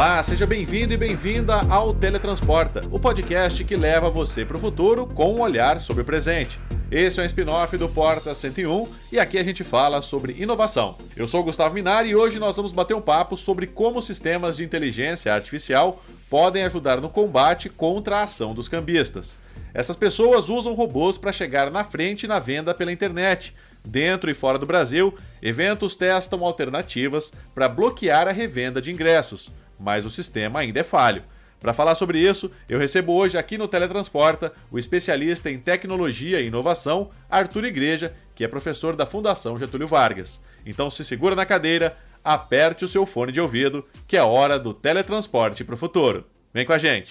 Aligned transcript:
Olá, 0.00 0.22
seja 0.22 0.46
bem-vindo 0.46 0.94
e 0.94 0.96
bem-vinda 0.96 1.56
ao 1.68 1.92
Teletransporta, 1.92 2.80
o 2.90 2.98
podcast 2.98 3.62
que 3.64 3.76
leva 3.76 4.08
você 4.08 4.46
para 4.46 4.56
o 4.56 4.60
futuro 4.60 5.06
com 5.06 5.34
um 5.34 5.40
olhar 5.40 5.78
sobre 5.78 6.02
o 6.02 6.06
presente. 6.06 6.58
Esse 6.90 7.20
é 7.20 7.22
um 7.22 7.26
spin-off 7.26 7.76
do 7.76 7.88
Porta 7.88 8.34
101 8.34 8.88
e 9.12 9.20
aqui 9.20 9.36
a 9.36 9.42
gente 9.42 9.62
fala 9.62 10.00
sobre 10.00 10.40
inovação. 10.40 10.96
Eu 11.14 11.28
sou 11.28 11.44
Gustavo 11.44 11.74
Minari 11.74 12.08
e 12.08 12.16
hoje 12.16 12.38
nós 12.38 12.56
vamos 12.56 12.72
bater 12.72 12.94
um 12.94 13.00
papo 13.00 13.36
sobre 13.36 13.66
como 13.66 14.00
sistemas 14.00 14.56
de 14.56 14.64
inteligência 14.64 15.34
artificial 15.34 16.02
podem 16.30 16.64
ajudar 16.64 17.00
no 17.00 17.10
combate 17.10 17.68
contra 17.68 18.18
a 18.18 18.22
ação 18.22 18.54
dos 18.54 18.68
cambistas. 18.68 19.38
Essas 19.72 19.96
pessoas 19.96 20.48
usam 20.48 20.74
robôs 20.74 21.18
para 21.18 21.32
chegar 21.32 21.70
na 21.70 21.84
frente 21.84 22.26
na 22.26 22.38
venda 22.38 22.74
pela 22.74 22.92
internet. 22.92 23.54
Dentro 23.84 24.30
e 24.30 24.34
fora 24.34 24.58
do 24.58 24.66
Brasil, 24.66 25.14
eventos 25.42 25.96
testam 25.96 26.44
alternativas 26.44 27.32
para 27.54 27.68
bloquear 27.68 28.28
a 28.28 28.32
revenda 28.32 28.80
de 28.80 28.90
ingressos 28.90 29.52
mas 29.80 30.04
o 30.04 30.10
sistema 30.10 30.60
ainda 30.60 30.80
é 30.80 30.84
falho. 30.84 31.24
Para 31.58 31.72
falar 31.72 31.94
sobre 31.94 32.18
isso, 32.18 32.50
eu 32.68 32.78
recebo 32.78 33.12
hoje 33.12 33.36
aqui 33.36 33.58
no 33.58 33.68
Teletransporta 33.68 34.52
o 34.70 34.78
especialista 34.78 35.50
em 35.50 35.58
tecnologia 35.58 36.40
e 36.40 36.46
inovação, 36.46 37.10
Arthur 37.28 37.64
Igreja, 37.64 38.14
que 38.34 38.44
é 38.44 38.48
professor 38.48 38.96
da 38.96 39.04
Fundação 39.04 39.58
Getúlio 39.58 39.88
Vargas. 39.88 40.40
Então 40.64 40.88
se 40.88 41.04
segura 41.04 41.34
na 41.34 41.44
cadeira, 41.44 41.96
aperte 42.22 42.84
o 42.84 42.88
seu 42.88 43.04
fone 43.04 43.32
de 43.32 43.40
ouvido, 43.40 43.86
que 44.06 44.16
é 44.16 44.22
hora 44.22 44.58
do 44.58 44.72
teletransporte 44.72 45.64
para 45.64 45.74
o 45.74 45.78
futuro. 45.78 46.26
Vem 46.52 46.64
com 46.64 46.72
a 46.72 46.78
gente! 46.78 47.10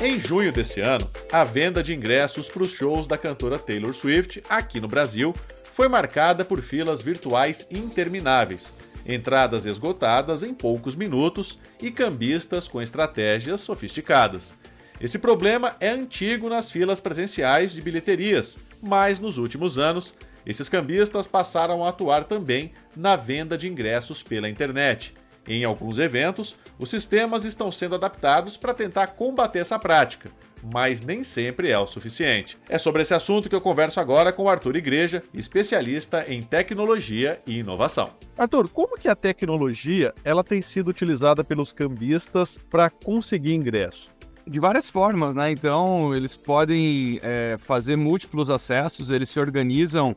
Em 0.00 0.18
junho 0.18 0.50
desse 0.50 0.80
ano, 0.80 1.10
a 1.30 1.44
venda 1.44 1.82
de 1.82 1.94
ingressos 1.94 2.48
para 2.48 2.62
os 2.62 2.70
shows 2.70 3.06
da 3.06 3.18
cantora 3.18 3.58
Taylor 3.58 3.92
Swift 3.92 4.42
aqui 4.48 4.80
no 4.80 4.88
Brasil 4.88 5.34
foi 5.72 5.88
marcada 5.88 6.46
por 6.46 6.62
filas 6.62 7.02
virtuais 7.02 7.66
intermináveis, 7.70 8.72
entradas 9.06 9.66
esgotadas 9.66 10.42
em 10.42 10.54
poucos 10.54 10.96
minutos 10.96 11.58
e 11.82 11.90
cambistas 11.90 12.66
com 12.68 12.80
estratégias 12.80 13.60
sofisticadas. 13.60 14.54
Esse 14.98 15.18
problema 15.18 15.76
é 15.78 15.90
antigo 15.90 16.48
nas 16.48 16.70
filas 16.70 17.00
presenciais 17.00 17.72
de 17.72 17.82
bilheterias, 17.82 18.58
mas 18.82 19.20
nos 19.20 19.36
últimos 19.36 19.78
anos, 19.78 20.14
esses 20.46 20.68
cambistas 20.68 21.26
passaram 21.26 21.84
a 21.84 21.88
atuar 21.88 22.24
também 22.24 22.72
na 22.96 23.16
venda 23.16 23.58
de 23.58 23.68
ingressos 23.68 24.22
pela 24.22 24.48
internet 24.48 25.14
em 25.48 25.64
alguns 25.64 25.98
eventos, 25.98 26.56
os 26.78 26.90
sistemas 26.90 27.44
estão 27.44 27.70
sendo 27.70 27.94
adaptados 27.94 28.56
para 28.56 28.74
tentar 28.74 29.08
combater 29.08 29.60
essa 29.60 29.78
prática, 29.78 30.30
mas 30.72 31.02
nem 31.02 31.22
sempre 31.22 31.70
é 31.70 31.78
o 31.78 31.86
suficiente. 31.86 32.58
É 32.68 32.78
sobre 32.78 33.02
esse 33.02 33.14
assunto 33.14 33.48
que 33.48 33.54
eu 33.54 33.60
converso 33.60 34.00
agora 34.00 34.32
com 34.32 34.48
Arthur 34.48 34.76
Igreja, 34.76 35.22
especialista 35.32 36.24
em 36.26 36.42
tecnologia 36.42 37.40
e 37.46 37.60
inovação. 37.60 38.10
Arthur, 38.36 38.68
como 38.68 38.98
que 38.98 39.08
a 39.08 39.14
tecnologia 39.14 40.12
ela 40.24 40.42
tem 40.42 40.60
sido 40.60 40.88
utilizada 40.88 41.44
pelos 41.44 41.72
cambistas 41.72 42.58
para 42.68 42.90
conseguir 42.90 43.54
ingresso? 43.54 44.14
De 44.48 44.60
várias 44.60 44.88
formas, 44.88 45.34
né? 45.34 45.50
Então, 45.50 46.14
eles 46.14 46.36
podem 46.36 47.18
é, 47.20 47.56
fazer 47.58 47.96
múltiplos 47.96 48.48
acessos, 48.48 49.10
eles 49.10 49.28
se 49.28 49.40
organizam 49.40 50.16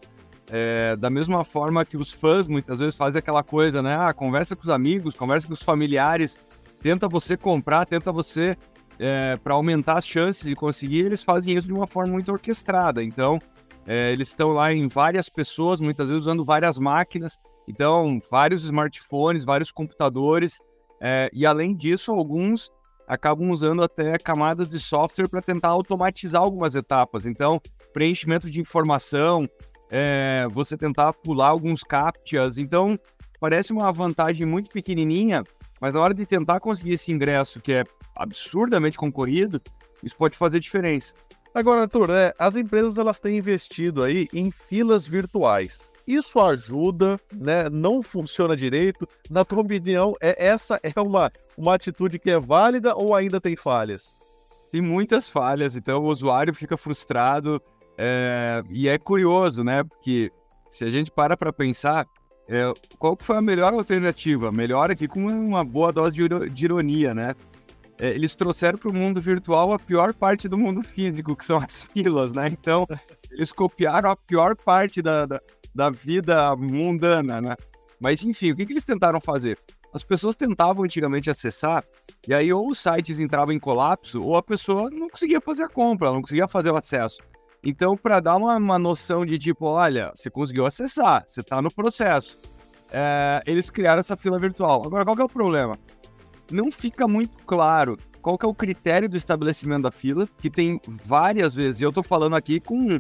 é, 0.52 0.96
da 0.96 1.10
mesma 1.10 1.44
forma 1.44 1.86
que 1.86 1.98
os 1.98 2.12
fãs 2.12 2.48
muitas 2.48 2.80
vezes 2.80 2.96
fazem 2.96 3.20
aquela 3.20 3.44
coisa, 3.44 3.82
né? 3.82 3.96
Ah, 3.96 4.14
conversa 4.14 4.56
com 4.56 4.64
os 4.64 4.70
amigos, 4.70 5.16
conversa 5.16 5.48
com 5.48 5.54
os 5.54 5.62
familiares, 5.62 6.40
tenta 6.82 7.08
você 7.08 7.38
comprar, 7.38 7.86
tenta 7.86 8.12
você 8.12 8.58
é, 8.98 9.38
para 9.38 9.54
aumentar 9.54 9.98
as 9.98 10.08
chances 10.08 10.44
de 10.44 10.56
conseguir. 10.56 11.06
Eles 11.06 11.24
fazem 11.24 11.56
isso 11.56 11.68
de 11.68 11.74
uma 11.74 11.88
forma 11.88 12.14
muito 12.14 12.32
orquestrada. 12.32 13.04
Então, 13.04 13.40
é, 13.88 14.12
eles 14.12 14.30
estão 14.30 14.50
lá 14.50 14.74
em 14.74 14.88
várias 14.88 15.30
pessoas, 15.30 15.80
muitas 15.80 16.08
vezes 16.08 16.22
usando 16.22 16.44
várias 16.44 16.78
máquinas. 16.78 17.38
Então, 17.68 18.20
vários 18.30 18.64
smartphones, 18.64 19.46
vários 19.46 19.72
computadores. 19.72 20.60
É, 21.00 21.30
e 21.32 21.46
além 21.46 21.76
disso, 21.76 22.12
alguns 22.12 22.72
acabam 23.08 23.50
usando 23.50 23.82
até 23.82 24.18
camadas 24.18 24.70
de 24.70 24.80
software 24.80 25.28
para 25.28 25.42
tentar 25.42 25.70
automatizar 25.70 26.42
algumas 26.42 26.76
etapas. 26.76 27.26
Então, 27.26 27.60
preenchimento 27.92 28.50
de 28.50 28.60
informação, 28.60 29.48
é, 29.90 30.48
você 30.50 30.78
tentar 30.78 31.14
pular 31.14 31.48
alguns 31.48 31.84
captchas. 31.84 32.58
Então, 32.58 32.98
parece 33.40 33.72
uma 33.72 33.92
vantagem 33.92 34.46
muito 34.46 34.70
pequenininha, 34.70 35.44
mas 35.80 35.94
na 35.94 36.02
hora 36.02 36.14
de 36.14 36.26
tentar 36.26 36.60
conseguir 36.60 36.94
esse 36.94 37.12
ingresso, 37.12 37.62
que 37.62 37.74
é 37.74 37.84
absurdamente 38.16 38.98
concorrido, 38.98 39.62
isso 40.04 40.16
pode 40.16 40.38
fazer 40.38 40.60
diferença. 40.60 41.14
Agora, 41.54 41.82
Arthur, 41.82 42.12
é, 42.12 42.34
as 42.38 42.56
empresas 42.56 42.98
elas 42.98 43.20
têm 43.20 43.38
investido 43.38 44.04
aí 44.04 44.28
em 44.32 44.52
filas 44.52 45.08
virtuais. 45.08 45.92
Isso 46.06 46.40
ajuda, 46.40 47.20
né? 47.36 47.70
Não 47.70 48.04
funciona 48.04 48.56
direito. 48.56 49.08
Na 49.30 49.44
tua 49.44 49.62
opinião, 49.62 50.14
é, 50.22 50.48
essa 50.48 50.80
é 50.84 51.02
uma, 51.02 51.32
uma 51.58 51.74
atitude 51.74 52.20
que 52.20 52.30
é 52.30 52.40
válida 52.40 52.96
ou 52.96 53.16
ainda 53.16 53.42
tem 53.42 53.56
falhas? 53.56 54.16
Tem 54.72 54.82
muitas 54.82 55.28
falhas, 55.28 55.76
então 55.76 56.00
o 56.00 56.08
usuário 56.08 56.54
fica 56.54 56.78
frustrado, 56.78 57.60
é, 58.02 58.64
e 58.70 58.88
é 58.88 58.98
curioso, 58.98 59.62
né? 59.62 59.84
Porque 59.84 60.32
se 60.72 60.86
a 60.86 60.90
gente 60.90 61.12
para 61.12 61.36
para 61.36 61.52
pensar, 61.52 62.08
é, 62.48 62.74
qual 62.98 63.18
foi 63.20 63.36
a 63.36 63.42
melhor 63.42 63.74
alternativa? 63.74 64.54
Melhor 64.54 64.90
aqui 64.90 65.06
com 65.06 65.20
uma 65.28 65.66
boa 65.66 65.92
dose 65.92 66.16
de, 66.16 66.64
ironia, 66.64 67.14
né? 67.14 67.36
É, 68.00 68.12
eles 68.12 68.36
trouxeram 68.36 68.78
para 68.78 68.90
o 68.90 68.94
mundo 68.94 69.20
virtual 69.20 69.74
a 69.74 69.78
pior 69.78 70.14
parte 70.14 70.48
do 70.48 70.58
mundo 70.58 70.82
físico, 70.82 71.36
que 71.36 71.44
são 71.44 71.58
as 71.58 71.84
filas, 71.94 72.32
né? 72.32 72.48
Então, 72.50 72.88
eles 73.30 73.52
copiaram 73.52 74.10
a 74.10 74.16
pior 74.16 74.56
parte 74.56 75.02
da, 75.02 75.26
da, 75.26 75.42
da 75.76 75.90
vida 75.90 76.56
mundana, 76.56 77.42
né? 77.42 77.56
Mas, 78.00 78.24
enfim, 78.24 78.52
o 78.52 78.56
que, 78.56 78.66
que 78.66 78.72
eles 78.72 78.86
tentaram 78.86 79.20
fazer? 79.20 79.60
As 79.94 80.04
pessoas 80.04 80.38
tentavam 80.38 80.86
antigamente 80.86 81.30
acessar, 81.30 81.84
e 82.26 82.34
aí 82.34 82.54
ou 82.54 82.70
os 82.70 82.80
sites 82.80 83.20
entravam 83.20 83.54
em 83.54 83.60
colapso, 83.60 84.24
ou 84.24 84.38
a 84.38 84.44
pessoa 84.44 84.90
não 84.90 85.10
conseguia 85.10 85.42
fazer 85.42 85.64
a 85.64 85.68
compra, 85.68 86.14
não 86.14 86.22
conseguia 86.22 86.48
fazer 86.48 86.72
o 86.72 86.78
acesso. 86.78 87.18
Então, 87.64 87.98
para 87.98 88.20
dar 88.20 88.38
uma, 88.38 88.56
uma, 88.56 88.80
noção 88.80 89.26
de 89.26 89.38
tipo, 89.38 89.66
olha, 89.66 90.12
você 90.16 90.30
conseguiu 90.30 90.66
acessar, 90.66 91.24
você 91.28 91.42
está 91.42 91.62
no 91.62 91.74
processo, 91.74 92.38
é, 92.92 93.42
eles 93.46 93.70
criaram 93.70 94.00
essa 94.00 94.16
fila 94.16 94.40
virtual. 94.40 94.82
Agora, 94.86 95.04
qual 95.04 95.18
é 95.18 95.24
o 95.24 95.30
problema? 95.30 95.78
Não 96.52 96.72
fica 96.72 97.08
muito 97.08 97.38
claro 97.46 97.98
qual 98.22 98.38
é 98.42 98.48
o 98.48 98.54
critério 98.54 99.10
do 99.10 99.18
estabelecimento 99.18 99.84
da 99.84 99.92
fila, 99.92 100.28
que 100.38 100.50
tem 100.50 100.80
várias 101.06 101.56
vezes, 101.56 101.82
e 101.82 101.84
eu 101.84 101.90
estou 101.90 102.04
falando 102.04 102.36
aqui 102.36 102.60
com 102.60 103.00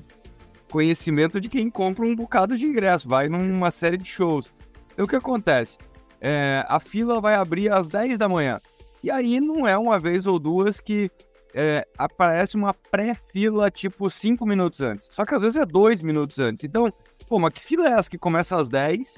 conhecimento 0.70 1.42
de 1.42 1.50
quem 1.50 1.70
compra 1.70 2.06
um 2.06 2.16
bocado 2.16 2.58
de 2.58 2.66
ingresso, 2.66 3.08
vai 3.08 3.28
numa 3.28 3.72
série 3.72 3.98
de 3.98 4.08
shows. 4.08 4.54
Então, 4.94 5.06
o 5.06 5.08
que 5.08 5.16
acontece? 5.16 5.78
É, 6.22 6.66
a 6.68 6.80
fila 6.80 7.22
vai 7.22 7.36
abrir 7.36 7.72
às 7.72 7.88
10 7.88 8.18
da 8.18 8.28
manhã. 8.28 8.60
E 9.02 9.10
aí 9.10 9.40
não 9.40 9.66
é 9.66 9.78
uma 9.78 9.98
vez 9.98 10.28
ou 10.28 10.38
duas 10.38 10.80
que 10.80 11.10
é, 11.54 11.88
aparece 11.98 12.56
uma 12.56 12.74
pré-fila 12.74 13.70
tipo 13.70 14.10
5 14.10 14.46
minutos 14.46 14.82
antes. 14.82 15.10
Só 15.12 15.26
que 15.26 15.36
às 15.36 15.42
vezes 15.42 15.58
é 15.58 15.66
2 15.66 16.02
minutos 16.02 16.40
antes. 16.40 16.64
Então, 16.64 16.92
pô, 17.28 17.40
mas 17.40 17.54
que 17.54 17.62
fila 17.62 17.88
é 17.88 17.94
essa 17.94 18.10
que 18.10 18.18
começa 18.18 18.58
às 18.58 18.70
10? 18.70 19.18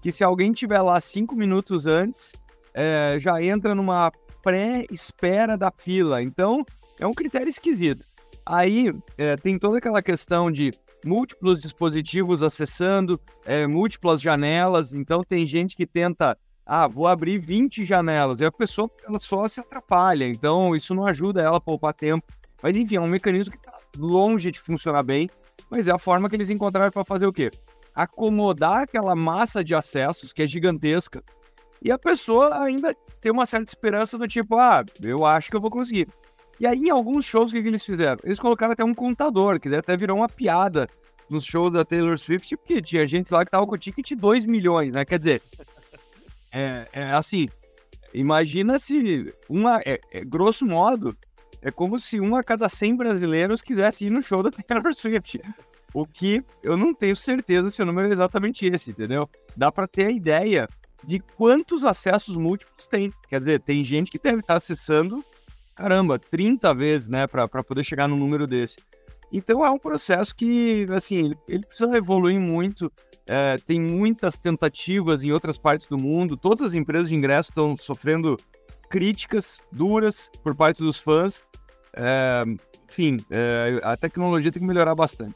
Que 0.00 0.12
se 0.12 0.24
alguém 0.24 0.52
tiver 0.52 0.80
lá 0.80 1.00
5 1.00 1.34
minutos 1.34 1.86
antes, 1.86 2.32
é, 2.74 3.16
já 3.18 3.42
entra 3.42 3.74
numa 3.74 4.10
pré-espera 4.42 5.56
da 5.56 5.72
fila. 5.76 6.22
Então, 6.22 6.64
é 6.98 7.06
um 7.06 7.12
critério 7.12 7.48
esquisito. 7.48 8.06
Aí 8.44 8.92
é, 9.16 9.36
tem 9.36 9.58
toda 9.58 9.78
aquela 9.78 10.02
questão 10.02 10.50
de 10.50 10.72
múltiplos 11.04 11.60
dispositivos 11.60 12.42
acessando, 12.42 13.20
é, 13.44 13.66
múltiplas 13.66 14.20
janelas. 14.20 14.92
Então, 14.92 15.22
tem 15.22 15.46
gente 15.46 15.76
que 15.76 15.86
tenta 15.86 16.36
ah, 16.64 16.86
vou 16.86 17.06
abrir 17.06 17.38
20 17.38 17.84
janelas. 17.84 18.40
E 18.40 18.44
a 18.44 18.52
pessoa 18.52 18.88
ela 19.06 19.18
só 19.18 19.46
se 19.48 19.60
atrapalha, 19.60 20.26
então 20.26 20.74
isso 20.74 20.94
não 20.94 21.06
ajuda 21.06 21.42
ela 21.42 21.56
a 21.56 21.60
poupar 21.60 21.92
tempo. 21.92 22.26
Mas 22.62 22.76
enfim, 22.76 22.96
é 22.96 23.00
um 23.00 23.06
mecanismo 23.06 23.52
que 23.52 23.58
está 23.58 23.76
longe 23.98 24.50
de 24.50 24.60
funcionar 24.60 25.02
bem, 25.02 25.28
mas 25.68 25.88
é 25.88 25.92
a 25.92 25.98
forma 25.98 26.28
que 26.28 26.36
eles 26.36 26.50
encontraram 26.50 26.90
para 26.90 27.04
fazer 27.04 27.26
o 27.26 27.32
quê? 27.32 27.50
Acomodar 27.94 28.82
aquela 28.82 29.14
massa 29.14 29.64
de 29.64 29.74
acessos 29.74 30.32
que 30.32 30.42
é 30.42 30.46
gigantesca 30.46 31.22
E 31.82 31.90
a 31.90 31.98
pessoa 31.98 32.62
ainda 32.62 32.94
tem 33.20 33.30
uma 33.30 33.44
certa 33.44 33.70
esperança 33.70 34.16
do 34.16 34.26
tipo, 34.28 34.56
ah, 34.56 34.84
eu 35.02 35.26
acho 35.26 35.50
que 35.50 35.56
eu 35.56 35.60
vou 35.60 35.70
conseguir. 35.70 36.08
E 36.60 36.66
aí, 36.66 36.78
em 36.78 36.90
alguns 36.90 37.24
shows, 37.24 37.50
o 37.50 37.54
que, 37.54 37.62
que 37.62 37.68
eles 37.68 37.82
fizeram? 37.82 38.18
Eles 38.22 38.38
colocaram 38.38 38.72
até 38.72 38.84
um 38.84 38.94
contador, 38.94 39.58
que 39.58 39.74
até 39.74 39.96
virou 39.96 40.18
uma 40.18 40.28
piada 40.28 40.86
nos 41.28 41.44
shows 41.44 41.72
da 41.72 41.84
Taylor 41.84 42.18
Swift, 42.18 42.56
porque 42.56 42.80
tinha 42.80 43.06
gente 43.06 43.32
lá 43.32 43.44
que 43.44 43.50
tava 43.50 43.66
com 43.66 43.74
o 43.74 43.78
ticket 43.78 44.12
2 44.12 44.46
milhões, 44.46 44.92
né? 44.92 45.04
Quer 45.04 45.18
dizer, 45.18 45.42
é, 46.52 46.88
é 46.92 47.04
assim, 47.12 47.48
imagina 48.12 48.78
se 48.78 49.34
uma, 49.48 49.80
é, 49.80 50.00
é, 50.10 50.24
grosso 50.24 50.66
modo, 50.66 51.16
é 51.60 51.70
como 51.70 51.98
se 51.98 52.20
um 52.20 52.36
a 52.36 52.42
cada 52.42 52.68
100 52.68 52.96
brasileiros 52.96 53.62
quisesse 53.62 54.06
ir 54.06 54.10
no 54.10 54.22
show 54.22 54.42
da 54.42 54.50
Taylor 54.50 54.92
Swift. 54.94 55.40
O 55.94 56.06
que 56.06 56.42
eu 56.62 56.76
não 56.76 56.94
tenho 56.94 57.14
certeza 57.14 57.70
se 57.70 57.82
o 57.82 57.86
número 57.86 58.08
é 58.08 58.12
exatamente 58.12 58.66
esse, 58.66 58.90
entendeu? 58.90 59.28
Dá 59.56 59.70
para 59.70 59.86
ter 59.86 60.06
a 60.06 60.10
ideia 60.10 60.68
de 61.04 61.20
quantos 61.20 61.84
acessos 61.84 62.36
múltiplos 62.36 62.88
tem. 62.88 63.12
Quer 63.28 63.40
dizer, 63.40 63.60
tem 63.60 63.84
gente 63.84 64.10
que 64.10 64.18
deve 64.18 64.40
estar 64.40 64.56
acessando, 64.56 65.24
caramba, 65.74 66.18
30 66.18 66.74
vezes, 66.74 67.08
né, 67.08 67.26
para 67.26 67.48
poder 67.48 67.84
chegar 67.84 68.08
num 68.08 68.16
número 68.16 68.46
desse. 68.46 68.76
Então 69.32 69.64
é 69.64 69.70
um 69.70 69.78
processo 69.78 70.34
que, 70.34 70.86
assim, 70.90 71.32
ele 71.48 71.66
precisa 71.66 71.96
evoluir 71.96 72.38
muito. 72.38 72.92
É, 73.26 73.56
tem 73.58 73.80
muitas 73.80 74.36
tentativas 74.36 75.22
em 75.22 75.30
outras 75.32 75.56
partes 75.56 75.86
do 75.86 75.98
mundo. 75.98 76.36
Todas 76.36 76.62
as 76.62 76.74
empresas 76.74 77.08
de 77.08 77.14
ingresso 77.14 77.50
estão 77.50 77.76
sofrendo 77.76 78.36
críticas 78.90 79.58
duras 79.70 80.30
por 80.42 80.54
parte 80.54 80.82
dos 80.82 80.98
fãs. 80.98 81.44
É, 81.94 82.44
enfim, 82.88 83.16
é, 83.30 83.80
a 83.82 83.96
tecnologia 83.96 84.50
tem 84.50 84.60
que 84.60 84.66
melhorar 84.66 84.94
bastante. 84.94 85.34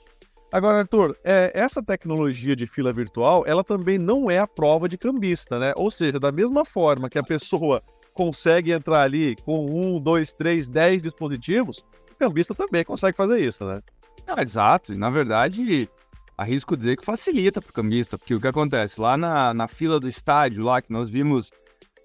Agora, 0.52 0.78
Arthur, 0.78 1.16
é, 1.24 1.50
essa 1.54 1.82
tecnologia 1.82 2.54
de 2.54 2.66
fila 2.66 2.92
virtual, 2.92 3.44
ela 3.46 3.64
também 3.64 3.98
não 3.98 4.30
é 4.30 4.38
a 4.38 4.46
prova 4.46 4.88
de 4.88 4.96
cambista, 4.96 5.58
né? 5.58 5.72
Ou 5.76 5.90
seja, 5.90 6.20
da 6.20 6.30
mesma 6.30 6.64
forma 6.64 7.10
que 7.10 7.18
a 7.18 7.22
pessoa 7.22 7.82
consegue 8.14 8.72
entrar 8.72 9.02
ali 9.02 9.36
com 9.44 9.66
um, 9.66 10.00
dois, 10.00 10.32
três, 10.32 10.68
dez 10.68 11.02
dispositivos, 11.02 11.84
o 12.10 12.14
cambista 12.14 12.54
também 12.54 12.84
consegue 12.84 13.16
fazer 13.16 13.40
isso, 13.40 13.64
né? 13.64 13.82
Não, 14.26 14.38
exato. 14.38 14.92
E, 14.92 14.96
na 14.96 15.10
verdade, 15.10 15.88
arrisco 16.36 16.76
dizer 16.76 16.96
que 16.96 17.04
facilita 17.04 17.60
para 17.60 17.70
o 17.70 17.72
cambista, 17.72 18.18
porque 18.18 18.34
o 18.34 18.40
que 18.40 18.46
acontece? 18.46 19.00
Lá 19.00 19.16
na, 19.16 19.54
na 19.54 19.68
fila 19.68 19.98
do 19.98 20.08
estádio, 20.08 20.64
lá 20.64 20.82
que 20.82 20.92
nós 20.92 21.08
vimos 21.08 21.50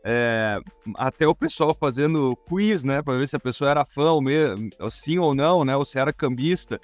é, 0.03 0.59
até 0.95 1.27
o 1.27 1.35
pessoal 1.35 1.75
fazendo 1.77 2.35
quiz, 2.47 2.83
né, 2.83 3.01
para 3.01 3.17
ver 3.17 3.27
se 3.27 3.35
a 3.35 3.39
pessoa 3.39 3.69
era 3.69 3.85
fã 3.85 4.11
ou 4.11 4.21
mesmo, 4.21 4.69
sim 4.89 5.19
ou 5.19 5.35
não, 5.35 5.63
né, 5.63 5.75
ou 5.75 5.85
se 5.85 5.99
era 5.99 6.13
cambista. 6.13 6.79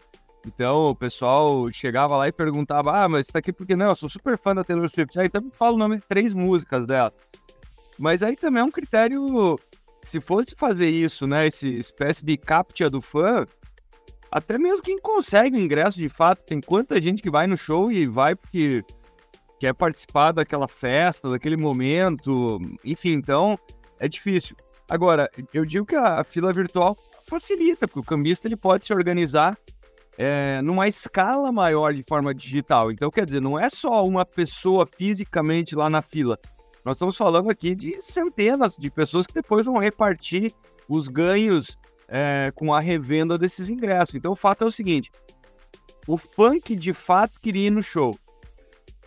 Então 0.46 0.88
o 0.88 0.96
pessoal 0.96 1.70
chegava 1.72 2.16
lá 2.16 2.28
e 2.28 2.32
perguntava: 2.32 3.04
Ah, 3.04 3.10
mas 3.10 3.28
tá 3.28 3.40
aqui 3.40 3.52
porque 3.52 3.76
não? 3.76 3.88
Eu 3.88 3.96
sou 3.96 4.08
super 4.08 4.38
fã 4.38 4.56
da 4.56 4.64
Taylor 4.64 4.90
Swift. 4.90 5.20
Aí 5.20 5.30
me 5.44 5.52
fala 5.52 5.76
o 5.76 5.78
nome 5.78 5.98
de 5.98 6.04
três 6.04 6.32
músicas 6.32 6.86
dela. 6.86 7.12
Mas 8.00 8.24
aí 8.24 8.36
também 8.36 8.62
é 8.62 8.64
um 8.64 8.72
critério. 8.72 9.60
Se 10.04 10.22
fosse 10.22 10.56
fazer 10.56 10.90
isso, 10.90 11.28
né? 11.28 11.48
Esse 11.48 11.68
espécie 11.68 12.24
de 12.24 12.38
captcha 12.38 12.90
do 12.90 13.02
fã, 13.02 13.46
até 14.32 14.58
mesmo 14.58 14.82
quem 14.82 15.00
consegue 15.00 15.58
o 15.58 15.60
ingresso 15.60 15.98
de 15.98 16.10
fato, 16.10 16.44
tem 16.44 16.60
quanta 16.60 17.02
gente 17.02 17.22
que 17.22 17.30
vai 17.30 17.48
no 17.48 17.58
show 17.58 17.92
e 17.92 18.06
vai 18.06 18.36
porque 18.36 18.84
quer 19.60 19.74
participar 19.74 20.32
daquela 20.32 20.68
festa, 20.68 21.30
daquele 21.30 21.58
momento, 21.58 22.60
enfim, 22.84 23.14
então 23.14 23.58
é 24.00 24.08
difícil. 24.08 24.56
Agora, 24.90 25.30
eu 25.54 25.66
digo 25.66 25.86
que 25.86 25.96
a 25.96 26.24
fila 26.24 26.54
virtual 26.54 26.96
facilita, 27.24 27.88
porque 27.88 28.00
o 28.00 28.04
cambista 28.04 28.48
ele 28.48 28.56
pode 28.56 28.86
se 28.86 28.94
organizar 28.94 29.58
é, 30.18 30.62
numa 30.62 30.88
escala 30.88 31.52
maior 31.52 31.94
de 31.94 32.04
forma 32.04 32.34
digital. 32.34 32.92
Então, 32.92 33.12
quer 33.12 33.26
dizer, 33.26 33.42
não 33.42 33.60
é 33.60 33.70
só 33.70 34.06
uma 34.06 34.26
pessoa 34.26 34.86
fisicamente 34.86 35.76
lá 35.76 35.90
na 35.90 36.02
fila. 36.02 36.40
Nós 36.86 36.96
estamos 36.96 37.18
falando 37.18 37.50
aqui 37.50 37.76
de 37.76 38.02
centenas 38.02 38.78
de 38.78 38.90
pessoas 38.90 39.28
que 39.28 39.34
depois 39.34 39.66
vão 39.66 39.78
repartir 39.78 40.54
os 40.88 41.10
ganhos 41.10 41.78
é, 42.08 42.52
com 42.56 42.74
a 42.74 42.80
revenda 42.80 43.38
desses 43.38 43.70
ingressos. 43.70 44.16
Então, 44.16 44.32
o 44.32 44.36
fato 44.36 44.64
é 44.64 44.68
o 44.68 44.72
seguinte: 44.72 45.12
o 46.08 46.18
funk 46.18 46.76
de 46.76 46.94
fato 46.94 47.40
queria 47.40 47.68
ir 47.68 47.72
no 47.72 47.84
show. 47.84 48.18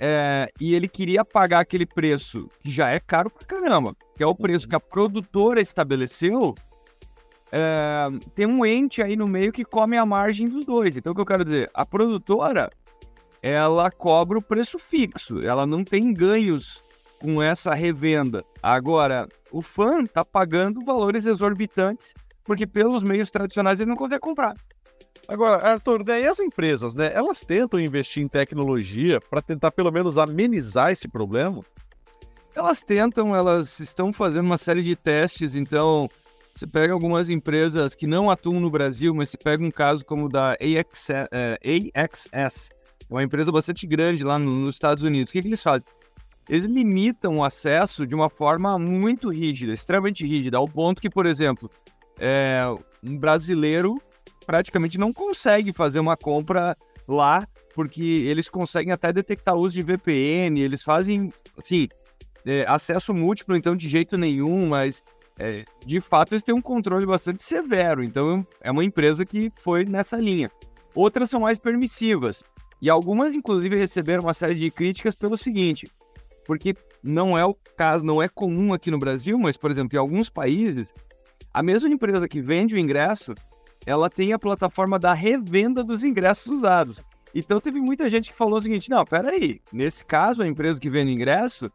É, 0.02 0.50
e 0.58 0.74
ele 0.74 0.88
queria 0.88 1.22
pagar 1.24 1.60
aquele 1.60 1.84
preço 1.84 2.48
que 2.60 2.70
já 2.70 2.88
é 2.88 2.98
caro 2.98 3.28
pra 3.28 3.46
caramba, 3.46 3.94
que 4.16 4.22
é 4.22 4.26
o 4.26 4.34
preço 4.34 4.66
que 4.66 4.74
a 4.74 4.80
produtora 4.80 5.60
estabeleceu 5.60 6.54
é, 7.52 8.06
tem 8.34 8.46
um 8.46 8.64
ente 8.64 9.02
aí 9.02 9.16
no 9.16 9.26
meio 9.26 9.52
que 9.52 9.64
come 9.64 9.96
a 9.96 10.06
margem 10.06 10.48
dos 10.48 10.64
dois. 10.64 10.96
Então, 10.96 11.12
o 11.12 11.14
que 11.14 11.20
eu 11.20 11.26
quero 11.26 11.44
dizer? 11.44 11.70
A 11.74 11.84
produtora, 11.84 12.70
ela 13.42 13.90
cobra 13.90 14.38
o 14.38 14.42
preço 14.42 14.78
fixo, 14.78 15.44
ela 15.44 15.66
não 15.66 15.82
tem 15.82 16.12
ganhos 16.12 16.82
com 17.20 17.42
essa 17.42 17.74
revenda. 17.74 18.44
Agora, 18.62 19.28
o 19.52 19.60
fã 19.60 20.04
tá 20.06 20.24
pagando 20.24 20.84
valores 20.84 21.26
exorbitantes, 21.26 22.14
porque 22.50 22.66
pelos 22.66 23.04
meios 23.04 23.30
tradicionais 23.30 23.78
ele 23.78 23.90
não 23.90 23.96
consegue 23.96 24.18
comprar. 24.18 24.56
Agora, 25.28 25.64
Arthur, 25.64 26.04
né, 26.04 26.22
e 26.22 26.26
as 26.26 26.40
empresas, 26.40 26.96
né? 26.96 27.12
Elas 27.14 27.44
tentam 27.44 27.78
investir 27.78 28.24
em 28.24 28.26
tecnologia 28.26 29.20
para 29.20 29.40
tentar 29.40 29.70
pelo 29.70 29.92
menos 29.92 30.18
amenizar 30.18 30.90
esse 30.90 31.06
problema? 31.06 31.64
Elas 32.52 32.82
tentam, 32.82 33.36
elas 33.36 33.78
estão 33.78 34.12
fazendo 34.12 34.46
uma 34.46 34.58
série 34.58 34.82
de 34.82 34.96
testes, 34.96 35.54
então 35.54 36.10
você 36.52 36.66
pega 36.66 36.92
algumas 36.92 37.28
empresas 37.28 37.94
que 37.94 38.08
não 38.08 38.28
atuam 38.28 38.58
no 38.58 38.68
Brasil, 38.68 39.14
mas 39.14 39.30
se 39.30 39.38
pega 39.38 39.64
um 39.64 39.70
caso 39.70 40.04
como 40.04 40.24
o 40.24 40.28
da 40.28 40.54
AXS, 40.54 41.10
é, 41.30 41.92
AXS, 41.94 42.70
uma 43.08 43.22
empresa 43.22 43.52
bastante 43.52 43.86
grande 43.86 44.24
lá 44.24 44.40
no, 44.40 44.50
nos 44.50 44.74
Estados 44.74 45.04
Unidos. 45.04 45.30
O 45.30 45.32
que, 45.34 45.40
que 45.40 45.46
eles 45.46 45.62
fazem? 45.62 45.86
Eles 46.48 46.64
limitam 46.64 47.36
o 47.36 47.44
acesso 47.44 48.04
de 48.04 48.12
uma 48.12 48.28
forma 48.28 48.76
muito 48.76 49.28
rígida, 49.28 49.72
extremamente 49.72 50.26
rígida, 50.26 50.58
ao 50.58 50.66
ponto 50.66 51.00
que, 51.00 51.08
por 51.08 51.26
exemplo, 51.26 51.70
é, 52.20 52.62
um 53.02 53.16
brasileiro 53.16 54.00
praticamente 54.46 54.98
não 54.98 55.12
consegue 55.12 55.72
fazer 55.72 55.98
uma 56.00 56.16
compra 56.16 56.76
lá, 57.08 57.46
porque 57.74 58.02
eles 58.02 58.48
conseguem 58.48 58.92
até 58.92 59.12
detectar 59.12 59.56
uso 59.56 59.74
de 59.74 59.82
VPN, 59.82 60.60
eles 60.60 60.82
fazem, 60.82 61.32
assim, 61.56 61.88
é, 62.44 62.64
acesso 62.68 63.14
múltiplo, 63.14 63.56
então 63.56 63.74
de 63.74 63.88
jeito 63.88 64.16
nenhum, 64.18 64.66
mas 64.66 65.02
é, 65.38 65.64
de 65.86 66.00
fato 66.00 66.32
eles 66.34 66.42
têm 66.42 66.54
um 66.54 66.60
controle 66.60 67.06
bastante 67.06 67.42
severo. 67.42 68.02
Então 68.04 68.46
é 68.60 68.70
uma 68.70 68.84
empresa 68.84 69.24
que 69.24 69.50
foi 69.56 69.84
nessa 69.84 70.16
linha. 70.16 70.50
Outras 70.94 71.30
são 71.30 71.40
mais 71.40 71.58
permissivas. 71.58 72.44
E 72.82 72.88
algumas, 72.88 73.34
inclusive, 73.34 73.76
receberam 73.76 74.22
uma 74.22 74.34
série 74.34 74.54
de 74.54 74.70
críticas 74.70 75.14
pelo 75.14 75.36
seguinte: 75.36 75.86
porque 76.46 76.74
não 77.02 77.36
é 77.36 77.44
o 77.44 77.54
caso, 77.76 78.04
não 78.04 78.22
é 78.22 78.28
comum 78.28 78.72
aqui 78.72 78.90
no 78.90 78.98
Brasil, 78.98 79.38
mas, 79.38 79.56
por 79.56 79.70
exemplo, 79.70 79.96
em 79.96 79.98
alguns 79.98 80.28
países, 80.28 80.86
a 81.52 81.62
mesma 81.62 81.88
empresa 81.88 82.28
que 82.28 82.40
vende 82.40 82.74
o 82.74 82.78
ingresso, 82.78 83.34
ela 83.86 84.08
tem 84.08 84.32
a 84.32 84.38
plataforma 84.38 84.98
da 84.98 85.12
revenda 85.12 85.82
dos 85.82 86.04
ingressos 86.04 86.52
usados. 86.52 87.02
Então 87.34 87.60
teve 87.60 87.80
muita 87.80 88.08
gente 88.08 88.30
que 88.30 88.36
falou 88.36 88.58
o 88.58 88.62
seguinte: 88.62 88.90
não, 88.90 89.04
peraí, 89.04 89.60
nesse 89.72 90.04
caso, 90.04 90.42
a 90.42 90.46
empresa 90.46 90.80
que 90.80 90.90
vende 90.90 91.12
ingresso, 91.12 91.70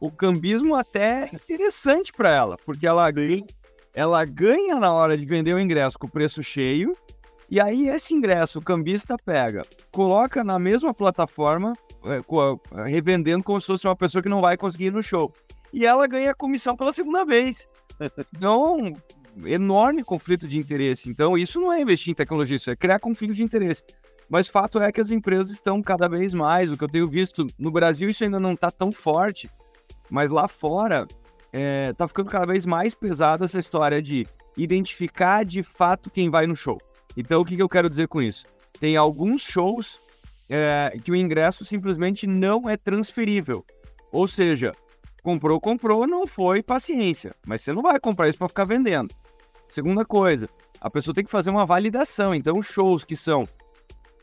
o 0.00 0.10
cambismo 0.10 0.74
até 0.74 1.30
é 1.32 1.34
interessante 1.34 2.12
para 2.12 2.30
ela, 2.30 2.56
porque 2.64 2.86
ela 2.86 3.10
ganha, 3.10 3.44
ela 3.94 4.24
ganha 4.24 4.76
na 4.76 4.92
hora 4.92 5.16
de 5.16 5.24
vender 5.24 5.54
o 5.54 5.60
ingresso 5.60 5.98
com 5.98 6.06
o 6.06 6.10
preço 6.10 6.42
cheio, 6.42 6.96
e 7.50 7.60
aí 7.60 7.88
esse 7.88 8.14
ingresso 8.14 8.58
o 8.58 8.62
cambista 8.62 9.16
pega, 9.16 9.62
coloca 9.90 10.44
na 10.44 10.58
mesma 10.58 10.92
plataforma, 10.92 11.72
é, 12.04 12.88
revendendo 12.88 13.42
como 13.42 13.60
se 13.60 13.68
fosse 13.68 13.86
uma 13.86 13.96
pessoa 13.96 14.22
que 14.22 14.28
não 14.28 14.40
vai 14.40 14.56
conseguir 14.56 14.86
ir 14.86 14.92
no 14.92 15.02
show. 15.02 15.32
E 15.72 15.84
ela 15.84 16.06
ganha 16.06 16.34
comissão 16.34 16.76
pela 16.76 16.92
segunda 16.92 17.24
vez. 17.24 17.66
Então, 18.36 18.94
enorme 19.44 20.02
conflito 20.02 20.48
de 20.48 20.58
interesse. 20.58 21.08
Então, 21.08 21.36
isso 21.36 21.60
não 21.60 21.72
é 21.72 21.80
investir 21.80 22.12
em 22.12 22.14
tecnologia, 22.14 22.56
isso 22.56 22.70
é 22.70 22.76
criar 22.76 22.98
conflito 22.98 23.34
de 23.34 23.42
interesse. 23.42 23.82
Mas 24.28 24.46
fato 24.46 24.80
é 24.80 24.92
que 24.92 25.00
as 25.00 25.10
empresas 25.10 25.50
estão 25.50 25.82
cada 25.82 26.08
vez 26.08 26.34
mais, 26.34 26.70
o 26.70 26.76
que 26.76 26.84
eu 26.84 26.88
tenho 26.88 27.08
visto 27.08 27.46
no 27.58 27.70
Brasil, 27.70 28.10
isso 28.10 28.24
ainda 28.24 28.38
não 28.38 28.52
está 28.52 28.70
tão 28.70 28.92
forte, 28.92 29.48
mas 30.10 30.30
lá 30.30 30.46
fora, 30.46 31.06
é, 31.52 31.92
tá 31.94 32.06
ficando 32.06 32.30
cada 32.30 32.46
vez 32.46 32.66
mais 32.66 32.94
pesado 32.94 33.44
essa 33.44 33.58
história 33.58 34.02
de 34.02 34.26
identificar 34.56 35.44
de 35.44 35.62
fato 35.62 36.10
quem 36.10 36.28
vai 36.28 36.46
no 36.46 36.54
show. 36.54 36.78
Então, 37.16 37.40
o 37.40 37.44
que, 37.44 37.56
que 37.56 37.62
eu 37.62 37.68
quero 37.68 37.88
dizer 37.88 38.06
com 38.08 38.20
isso? 38.20 38.44
Tem 38.78 38.96
alguns 38.96 39.42
shows 39.42 39.98
é, 40.48 40.96
que 41.02 41.10
o 41.10 41.16
ingresso 41.16 41.64
simplesmente 41.64 42.26
não 42.26 42.68
é 42.68 42.76
transferível. 42.76 43.64
Ou 44.12 44.26
seja, 44.26 44.72
comprou, 45.28 45.60
comprou, 45.60 46.06
não 46.06 46.26
foi, 46.26 46.62
paciência. 46.62 47.34
Mas 47.46 47.60
você 47.60 47.72
não 47.72 47.82
vai 47.82 48.00
comprar 48.00 48.30
isso 48.30 48.38
para 48.38 48.48
ficar 48.48 48.64
vendendo. 48.64 49.14
Segunda 49.68 50.02
coisa, 50.02 50.48
a 50.80 50.88
pessoa 50.88 51.14
tem 51.14 51.22
que 51.22 51.30
fazer 51.30 51.50
uma 51.50 51.66
validação. 51.66 52.34
Então, 52.34 52.62
shows 52.62 53.04
que 53.04 53.14
são 53.14 53.46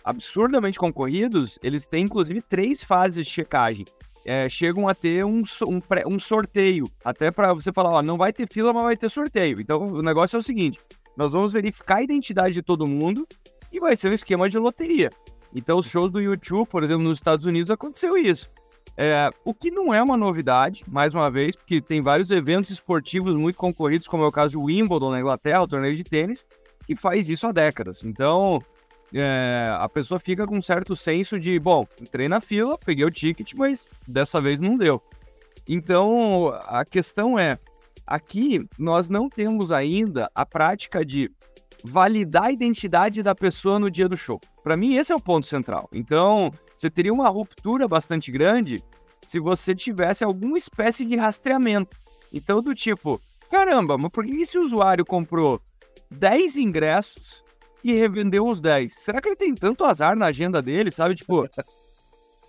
absurdamente 0.03 0.79
concorridos, 0.79 1.59
eles 1.61 1.85
têm 1.85 2.05
inclusive 2.05 2.41
três 2.41 2.83
fases 2.83 3.27
de 3.27 3.31
checagem 3.31 3.85
é, 4.25 4.49
chegam 4.49 4.87
a 4.87 4.95
ter 4.95 5.23
um, 5.23 5.43
um, 5.67 5.81
um 6.07 6.17
sorteio, 6.17 6.85
até 7.03 7.29
para 7.29 7.53
você 7.53 7.71
falar, 7.71 7.91
ó, 7.91 8.01
não 8.01 8.17
vai 8.17 8.33
ter 8.33 8.51
fila, 8.51 8.73
mas 8.73 8.83
vai 8.83 8.97
ter 8.97 9.07
sorteio. 9.07 9.61
Então 9.61 9.87
o 9.87 10.01
negócio 10.01 10.35
é 10.35 10.39
o 10.39 10.41
seguinte: 10.41 10.79
nós 11.15 11.33
vamos 11.33 11.53
verificar 11.53 11.97
a 11.97 12.01
identidade 12.01 12.55
de 12.55 12.63
todo 12.63 12.87
mundo 12.87 13.27
e 13.71 13.79
vai 13.79 13.95
ser 13.95 14.09
um 14.09 14.13
esquema 14.13 14.49
de 14.49 14.57
loteria. 14.57 15.11
Então 15.53 15.77
os 15.77 15.85
shows 15.85 16.11
do 16.11 16.19
YouTube, 16.19 16.67
por 16.67 16.83
exemplo, 16.83 17.03
nos 17.03 17.19
Estados 17.19 17.45
Unidos 17.45 17.69
aconteceu 17.69 18.17
isso. 18.17 18.49
É, 18.97 19.29
o 19.43 19.53
que 19.53 19.69
não 19.69 19.93
é 19.93 20.01
uma 20.01 20.15
novidade, 20.15 20.83
mais 20.87 21.13
uma 21.13 21.29
vez, 21.29 21.55
porque 21.55 21.81
tem 21.81 22.01
vários 22.01 22.31
eventos 22.31 22.71
esportivos 22.71 23.35
muito 23.35 23.57
concorridos, 23.57 24.07
como 24.07 24.23
é 24.23 24.27
o 24.27 24.31
caso 24.31 24.53
do 24.53 24.63
Wimbledon 24.63 25.11
na 25.11 25.19
Inglaterra, 25.19 25.63
o 25.63 25.67
torneio 25.67 25.95
de 25.95 26.03
tênis, 26.03 26.45
que 26.87 26.95
faz 26.95 27.27
isso 27.27 27.45
há 27.45 27.51
décadas. 27.51 28.05
Então, 28.05 28.61
é, 29.13 29.67
a 29.79 29.89
pessoa 29.89 30.19
fica 30.19 30.45
com 30.45 30.57
um 30.57 30.61
certo 30.61 30.95
senso 30.95 31.39
de, 31.39 31.59
bom, 31.59 31.85
entrei 32.01 32.29
na 32.29 32.39
fila, 32.39 32.77
peguei 32.77 33.03
o 33.03 33.11
ticket, 33.11 33.53
mas 33.53 33.85
dessa 34.07 34.39
vez 34.39 34.61
não 34.61 34.77
deu. 34.77 35.01
Então, 35.67 36.53
a 36.65 36.85
questão 36.85 37.37
é, 37.37 37.57
aqui 38.07 38.65
nós 38.77 39.09
não 39.09 39.27
temos 39.27 39.71
ainda 39.71 40.29
a 40.33 40.45
prática 40.45 41.03
de 41.03 41.29
validar 41.83 42.45
a 42.45 42.51
identidade 42.51 43.21
da 43.21 43.35
pessoa 43.35 43.77
no 43.77 43.91
dia 43.91 44.07
do 44.07 44.15
show. 44.17 44.39
Para 44.63 44.77
mim, 44.77 44.95
esse 44.95 45.11
é 45.11 45.15
o 45.15 45.21
ponto 45.21 45.45
central. 45.45 45.89
Então, 45.93 46.51
você 46.77 46.89
teria 46.89 47.13
uma 47.13 47.29
ruptura 47.29 47.87
bastante 47.87 48.31
grande 48.31 48.83
se 49.25 49.39
você 49.39 49.73
tivesse 49.73 50.23
alguma 50.23 50.57
espécie 50.57 51.05
de 51.05 51.15
rastreamento. 51.15 51.97
Então, 52.31 52.61
do 52.61 52.75
tipo, 52.75 53.19
caramba, 53.49 53.97
mas 53.97 54.11
por 54.11 54.25
que 54.25 54.35
esse 54.35 54.57
usuário 54.57 55.05
comprou 55.05 55.59
10 56.11 56.57
ingressos 56.57 57.43
e 57.83 57.93
revendeu 57.93 58.47
os 58.47 58.61
10? 58.61 58.93
Será 58.93 59.21
que 59.21 59.29
ele 59.29 59.35
tem 59.35 59.55
tanto 59.55 59.85
azar 59.85 60.15
na 60.15 60.27
agenda 60.27 60.61
dele, 60.61 60.91
sabe? 60.91 61.15
Tipo, 61.15 61.49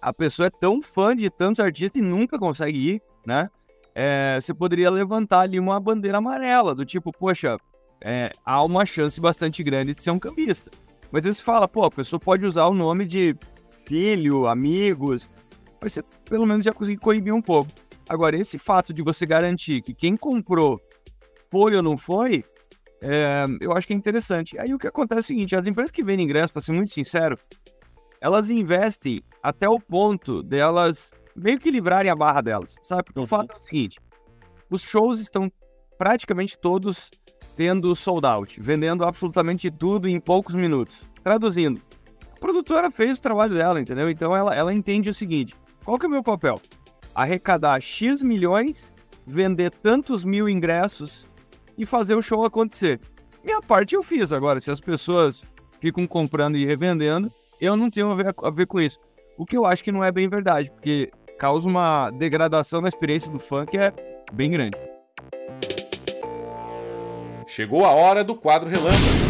a 0.00 0.12
pessoa 0.12 0.47
é 0.47 0.50
tão 0.50 0.83
fã 0.83 1.16
de 1.16 1.30
tantos 1.30 1.64
artistas 1.64 2.00
e 2.00 2.04
nunca 2.04 2.38
consegue 2.38 2.95
ir, 2.95 3.02
né? 3.25 3.49
É, 3.95 4.38
você 4.38 4.52
poderia 4.52 4.90
levantar 4.90 5.40
ali 5.40 5.59
uma 5.59 5.80
bandeira 5.80 6.18
amarela, 6.18 6.75
do 6.75 6.85
tipo, 6.85 7.11
poxa, 7.11 7.56
é, 8.02 8.30
há 8.45 8.62
uma 8.62 8.85
chance 8.85 9.18
bastante 9.18 9.62
grande 9.62 9.95
de 9.95 10.02
ser 10.02 10.11
um 10.11 10.18
cambista. 10.18 10.71
Mas 11.11 11.25
você 11.25 11.42
fala, 11.42 11.66
pô, 11.66 11.85
a 11.85 11.90
pessoa 11.90 12.21
pode 12.21 12.45
usar 12.45 12.66
o 12.66 12.75
nome 12.75 13.06
de 13.06 13.35
filho, 13.87 14.47
amigos, 14.47 15.31
mas 15.81 15.93
você 15.93 16.02
pelo 16.28 16.47
menos 16.47 16.64
já 16.64 16.73
conseguir 16.73 16.99
coibir 16.99 17.35
um 17.35 17.43
pouco. 17.43 17.71
Agora, 18.09 18.37
esse 18.37 18.59
fato 18.59 18.93
de 18.93 19.02
você 19.02 19.26
garantir 19.26 19.83
que 19.83 19.95
quem 19.95 20.16
comprou 20.16 20.81
foi 21.50 21.75
ou 21.75 21.83
não 21.83 21.97
foi, 21.97 22.45
é, 23.00 23.45
eu 23.61 23.73
acho 23.73 23.87
que 23.87 23.93
é 23.93 23.97
interessante. 23.97 24.59
Aí 24.59 24.73
o 24.73 24.78
que 24.78 24.87
acontece 24.87 25.19
é 25.19 25.21
o 25.21 25.25
seguinte: 25.37 25.57
as 25.57 25.66
empresas 25.66 25.90
que 25.90 26.02
vendem 26.02 26.25
ingresso, 26.25 26.52
para 26.52 26.62
ser 26.62 26.73
muito 26.73 26.90
sincero, 26.90 27.38
elas 28.21 28.50
investem 28.50 29.23
até 29.43 29.69
o 29.69 29.81
ponto 29.81 30.43
delas 30.43 31.12
meio 31.35 31.59
que 31.59 31.71
livrarem 31.71 32.11
a 32.11 32.16
barra 32.16 32.40
delas, 32.40 32.76
sabe? 32.83 33.05
Porque 33.05 33.19
uhum. 33.21 33.25
o 33.25 33.28
fato 33.28 33.52
é 33.52 33.57
o 33.57 33.61
seguinte: 33.61 33.99
os 34.71 34.83
shows 34.83 35.21
estão 35.21 35.50
praticamente 35.99 36.59
todos 36.59 37.11
tendo 37.57 37.95
sold 37.97 38.26
out, 38.26 38.61
vendendo 38.61 39.05
absolutamente 39.05 39.71
tudo 39.71 40.09
em 40.09 40.21
poucos 40.21 40.55
minutos. 40.55 41.02
Traduzindo, 41.23 41.81
produtora 42.46 42.92
fez 42.92 43.18
o 43.18 43.22
trabalho 43.22 43.54
dela, 43.54 43.80
entendeu? 43.80 44.08
Então 44.08 44.34
ela, 44.36 44.54
ela 44.54 44.72
entende 44.72 45.10
o 45.10 45.14
seguinte: 45.14 45.54
qual 45.84 45.98
que 45.98 46.06
é 46.06 46.08
o 46.08 46.10
meu 46.10 46.22
papel? 46.22 46.60
Arrecadar 47.14 47.80
X 47.80 48.22
milhões, 48.22 48.92
vender 49.26 49.70
tantos 49.70 50.22
mil 50.22 50.48
ingressos 50.48 51.26
e 51.76 51.84
fazer 51.84 52.14
o 52.14 52.22
show 52.22 52.44
acontecer. 52.44 53.00
Minha 53.44 53.60
parte 53.60 53.94
eu 53.94 54.02
fiz 54.02 54.32
agora. 54.32 54.60
Se 54.60 54.70
as 54.70 54.80
pessoas 54.80 55.42
ficam 55.80 56.06
comprando 56.06 56.56
e 56.56 56.64
revendendo, 56.64 57.32
eu 57.60 57.76
não 57.76 57.90
tenho 57.90 58.10
a 58.12 58.14
ver, 58.14 58.34
a 58.42 58.50
ver 58.50 58.66
com 58.66 58.80
isso. 58.80 58.98
O 59.36 59.44
que 59.44 59.56
eu 59.56 59.66
acho 59.66 59.82
que 59.82 59.92
não 59.92 60.04
é 60.04 60.12
bem 60.12 60.28
verdade, 60.28 60.70
porque 60.70 61.10
causa 61.38 61.68
uma 61.68 62.10
degradação 62.10 62.80
na 62.80 62.88
experiência 62.88 63.30
do 63.30 63.40
fã 63.40 63.66
que 63.66 63.76
é 63.76 63.92
bem 64.32 64.50
grande. 64.50 64.76
Chegou 67.46 67.84
a 67.84 67.90
hora 67.90 68.22
do 68.22 68.34
quadro 68.34 68.68
relâmpago. 68.68 69.25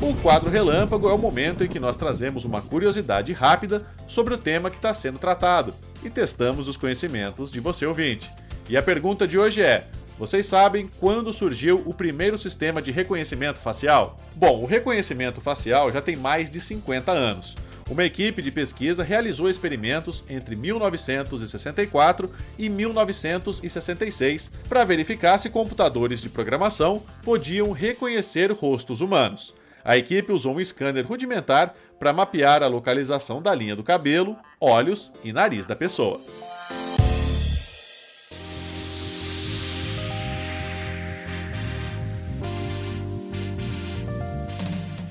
O 0.00 0.14
quadro 0.14 0.48
relâmpago 0.48 1.08
é 1.08 1.12
o 1.12 1.18
momento 1.18 1.64
em 1.64 1.68
que 1.68 1.80
nós 1.80 1.96
trazemos 1.96 2.44
uma 2.44 2.62
curiosidade 2.62 3.32
rápida 3.32 3.84
sobre 4.06 4.32
o 4.32 4.38
tema 4.38 4.70
que 4.70 4.76
está 4.76 4.94
sendo 4.94 5.18
tratado 5.18 5.74
e 6.04 6.08
testamos 6.08 6.68
os 6.68 6.76
conhecimentos 6.76 7.50
de 7.50 7.58
você 7.58 7.84
ouvinte. 7.84 8.30
E 8.68 8.76
a 8.76 8.82
pergunta 8.82 9.26
de 9.26 9.36
hoje 9.36 9.60
é: 9.60 9.88
vocês 10.16 10.46
sabem 10.46 10.88
quando 11.00 11.32
surgiu 11.32 11.82
o 11.84 11.92
primeiro 11.92 12.38
sistema 12.38 12.80
de 12.80 12.92
reconhecimento 12.92 13.58
facial? 13.58 14.20
Bom, 14.36 14.62
o 14.62 14.66
reconhecimento 14.66 15.40
facial 15.40 15.90
já 15.90 16.00
tem 16.00 16.14
mais 16.14 16.48
de 16.48 16.60
50 16.60 17.10
anos. 17.10 17.56
Uma 17.90 18.04
equipe 18.04 18.40
de 18.40 18.52
pesquisa 18.52 19.02
realizou 19.02 19.50
experimentos 19.50 20.24
entre 20.28 20.54
1964 20.54 22.30
e 22.56 22.68
1966 22.68 24.52
para 24.68 24.84
verificar 24.84 25.38
se 25.38 25.50
computadores 25.50 26.20
de 26.20 26.28
programação 26.28 27.02
podiam 27.24 27.72
reconhecer 27.72 28.52
rostos 28.52 29.00
humanos. 29.00 29.54
A 29.84 29.96
equipe 29.96 30.32
usou 30.32 30.56
um 30.56 30.64
scanner 30.64 31.06
rudimentar 31.06 31.74
para 31.98 32.12
mapear 32.12 32.62
a 32.62 32.66
localização 32.66 33.40
da 33.40 33.54
linha 33.54 33.74
do 33.74 33.82
cabelo, 33.82 34.36
olhos 34.60 35.12
e 35.24 35.32
nariz 35.32 35.66
da 35.66 35.76
pessoa. 35.76 36.20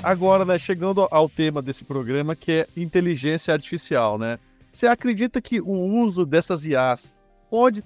agora, 0.07 0.45
né, 0.45 0.57
chegando 0.57 1.05
ao 1.11 1.27
tema 1.27 1.61
desse 1.61 1.83
programa, 1.83 2.33
que 2.33 2.51
é 2.51 2.67
inteligência 2.77 3.53
artificial, 3.53 4.17
né? 4.17 4.39
Você 4.71 4.87
acredita 4.87 5.41
que 5.41 5.59
o 5.59 5.73
uso 5.73 6.25
dessas 6.25 6.65
IAs 6.65 7.11
pode, 7.49 7.83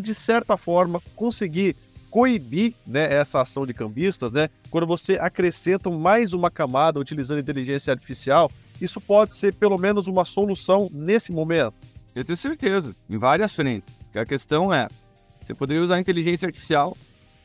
de 0.00 0.14
certa 0.14 0.56
forma, 0.56 1.02
conseguir 1.14 1.76
coibir 2.12 2.74
né, 2.86 3.10
essa 3.10 3.40
ação 3.40 3.64
de 3.64 3.72
cambistas, 3.72 4.30
né? 4.30 4.50
Quando 4.70 4.86
você 4.86 5.14
acrescenta 5.14 5.88
mais 5.90 6.34
uma 6.34 6.50
camada 6.50 7.00
utilizando 7.00 7.40
inteligência 7.40 7.90
artificial, 7.90 8.50
isso 8.78 9.00
pode 9.00 9.34
ser 9.34 9.54
pelo 9.54 9.78
menos 9.78 10.06
uma 10.08 10.22
solução 10.22 10.90
nesse 10.92 11.32
momento? 11.32 11.72
Eu 12.14 12.22
tenho 12.22 12.36
certeza, 12.36 12.94
em 13.08 13.16
várias 13.16 13.54
frentes. 13.54 13.94
A 14.14 14.26
questão 14.26 14.72
é, 14.72 14.88
você 15.40 15.54
poderia 15.54 15.82
usar 15.82 15.98
inteligência 15.98 16.44
artificial 16.44 16.94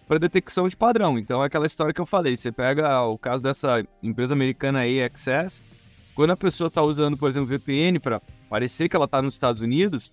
para 0.06 0.20
detecção 0.20 0.68
de 0.68 0.76
padrão. 0.76 1.18
Então, 1.18 1.42
é 1.42 1.46
aquela 1.46 1.66
história 1.66 1.94
que 1.94 2.02
eu 2.02 2.06
falei. 2.06 2.36
Você 2.36 2.52
pega 2.52 3.02
o 3.04 3.18
caso 3.18 3.42
dessa 3.42 3.86
empresa 4.04 4.34
americana 4.34 4.82
AXS, 4.82 5.64
quando 6.14 6.32
a 6.32 6.38
pessoa 6.38 6.68
está 6.68 6.82
usando, 6.82 7.16
por 7.16 7.30
exemplo, 7.30 7.48
VPN 7.48 8.00
para 8.00 8.22
parecer 8.50 8.90
que 8.90 8.98
ela 8.98 9.06
está 9.06 9.22
nos 9.22 9.36
Estados 9.36 9.62
Unidos, 9.62 10.12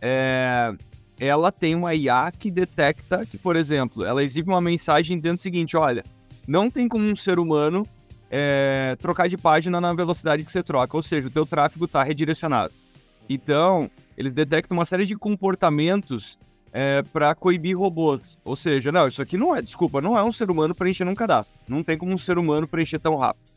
é, 0.00 0.72
ela 1.18 1.50
tem 1.50 1.74
uma 1.74 1.94
IA 1.94 2.30
que 2.30 2.50
detecta 2.50 3.26
que, 3.26 3.36
por 3.36 3.56
exemplo, 3.56 4.04
ela 4.04 4.22
exibe 4.22 4.50
uma 4.50 4.60
mensagem 4.60 5.16
dizendo 5.16 5.38
o 5.38 5.40
seguinte: 5.40 5.76
olha, 5.76 6.04
não 6.46 6.70
tem 6.70 6.88
como 6.88 7.04
um 7.04 7.16
ser 7.16 7.38
humano 7.38 7.86
é, 8.30 8.96
trocar 9.00 9.28
de 9.28 9.36
página 9.36 9.80
na 9.80 9.92
velocidade 9.92 10.44
que 10.44 10.52
você 10.52 10.62
troca, 10.62 10.96
ou 10.96 11.02
seja, 11.02 11.28
o 11.28 11.30
teu 11.30 11.44
tráfego 11.44 11.86
está 11.86 12.02
redirecionado. 12.02 12.72
Então, 13.28 13.90
eles 14.16 14.32
detectam 14.32 14.76
uma 14.76 14.84
série 14.84 15.04
de 15.04 15.16
comportamentos 15.16 16.38
é, 16.72 17.02
para 17.02 17.34
coibir 17.34 17.76
robôs. 17.78 18.38
Ou 18.44 18.56
seja, 18.56 18.90
não, 18.92 19.08
isso 19.08 19.20
aqui 19.20 19.36
não 19.36 19.54
é, 19.54 19.60
desculpa, 19.60 20.00
não 20.00 20.16
é 20.16 20.22
um 20.22 20.32
ser 20.32 20.50
humano 20.50 20.74
preenchendo 20.74 21.10
um 21.10 21.14
cadastro. 21.14 21.58
Não 21.68 21.82
tem 21.82 21.98
como 21.98 22.12
um 22.12 22.18
ser 22.18 22.38
humano 22.38 22.66
preencher 22.66 22.98
tão 22.98 23.16
rápido. 23.16 23.48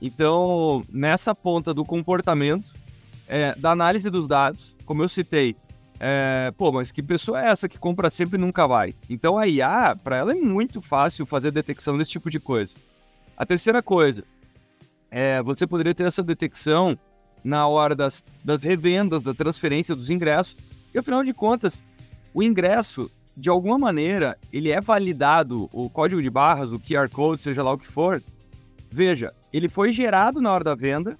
Então, 0.00 0.82
nessa 0.90 1.34
ponta 1.34 1.74
do 1.74 1.84
comportamento, 1.84 2.72
é, 3.28 3.54
da 3.56 3.70
análise 3.70 4.08
dos 4.08 4.26
dados, 4.26 4.74
como 4.84 5.02
eu 5.02 5.08
citei, 5.08 5.54
é, 6.02 6.50
pô, 6.56 6.72
mas 6.72 6.90
que 6.90 7.02
pessoa 7.02 7.44
é 7.44 7.50
essa 7.50 7.68
que 7.68 7.78
compra 7.78 8.08
sempre 8.08 8.38
e 8.38 8.40
nunca 8.40 8.66
vai? 8.66 8.94
Então 9.08 9.38
a 9.38 9.46
IA, 9.46 9.94
para 10.02 10.16
ela 10.16 10.32
é 10.32 10.40
muito 10.40 10.80
fácil 10.80 11.26
fazer 11.26 11.50
detecção 11.50 11.98
desse 11.98 12.12
tipo 12.12 12.30
de 12.30 12.40
coisa. 12.40 12.74
A 13.36 13.44
terceira 13.44 13.82
coisa, 13.82 14.24
é, 15.10 15.42
você 15.42 15.66
poderia 15.66 15.94
ter 15.94 16.04
essa 16.04 16.22
detecção 16.22 16.98
na 17.44 17.66
hora 17.66 17.94
das, 17.94 18.24
das 18.42 18.62
revendas, 18.62 19.22
da 19.22 19.34
transferência 19.34 19.94
dos 19.94 20.08
ingressos, 20.08 20.56
e 20.94 20.98
afinal 20.98 21.22
de 21.22 21.34
contas, 21.34 21.84
o 22.32 22.42
ingresso, 22.42 23.10
de 23.36 23.50
alguma 23.50 23.78
maneira, 23.78 24.38
ele 24.50 24.70
é 24.70 24.80
validado, 24.80 25.68
o 25.70 25.90
código 25.90 26.22
de 26.22 26.30
barras, 26.30 26.72
o 26.72 26.80
QR 26.80 27.10
Code, 27.10 27.42
seja 27.42 27.62
lá 27.62 27.72
o 27.72 27.78
que 27.78 27.86
for. 27.86 28.22
Veja, 28.90 29.34
ele 29.52 29.68
foi 29.68 29.92
gerado 29.92 30.40
na 30.40 30.50
hora 30.50 30.64
da 30.64 30.74
venda 30.74 31.18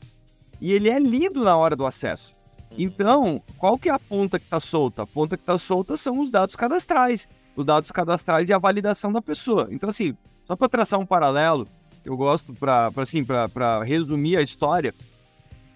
e 0.59 0.73
ele 0.73 0.89
é 0.89 0.99
lido 0.99 1.45
na 1.45 1.55
hora 1.57 1.77
do 1.77 1.87
acesso. 1.87 2.40
Então, 2.79 3.43
qual 3.59 3.79
que 3.79 3.89
é 3.89 3.93
a 3.93 3.99
ponta 3.99 4.39
que 4.39 4.45
está 4.45 4.61
solta? 4.61 5.03
A 5.03 5.07
ponta 5.07 5.37
que 5.37 5.43
está 5.43 5.59
solta 5.59 5.97
são 5.97 6.21
os 6.21 6.31
dados 6.31 6.57
cadastrais. 6.57 7.29
Os 7.57 7.65
dados 7.65 7.91
cadastrais 7.91 8.49
e 8.49 8.53
a 8.53 8.59
validação 8.59 9.13
da 9.13 9.21
pessoa. 9.21 9.69
Então, 9.71 9.91
assim, 9.91 10.17
só 10.47 10.57
para 10.57 10.69
traçar 10.69 10.99
um 10.99 11.07
paralelo, 11.07 11.67
eu 12.05 12.17
gosto 12.17 12.55
para 12.55 12.91
assim, 12.97 13.25
resumir 13.85 14.37
a 14.37 14.43
história, 14.43 14.95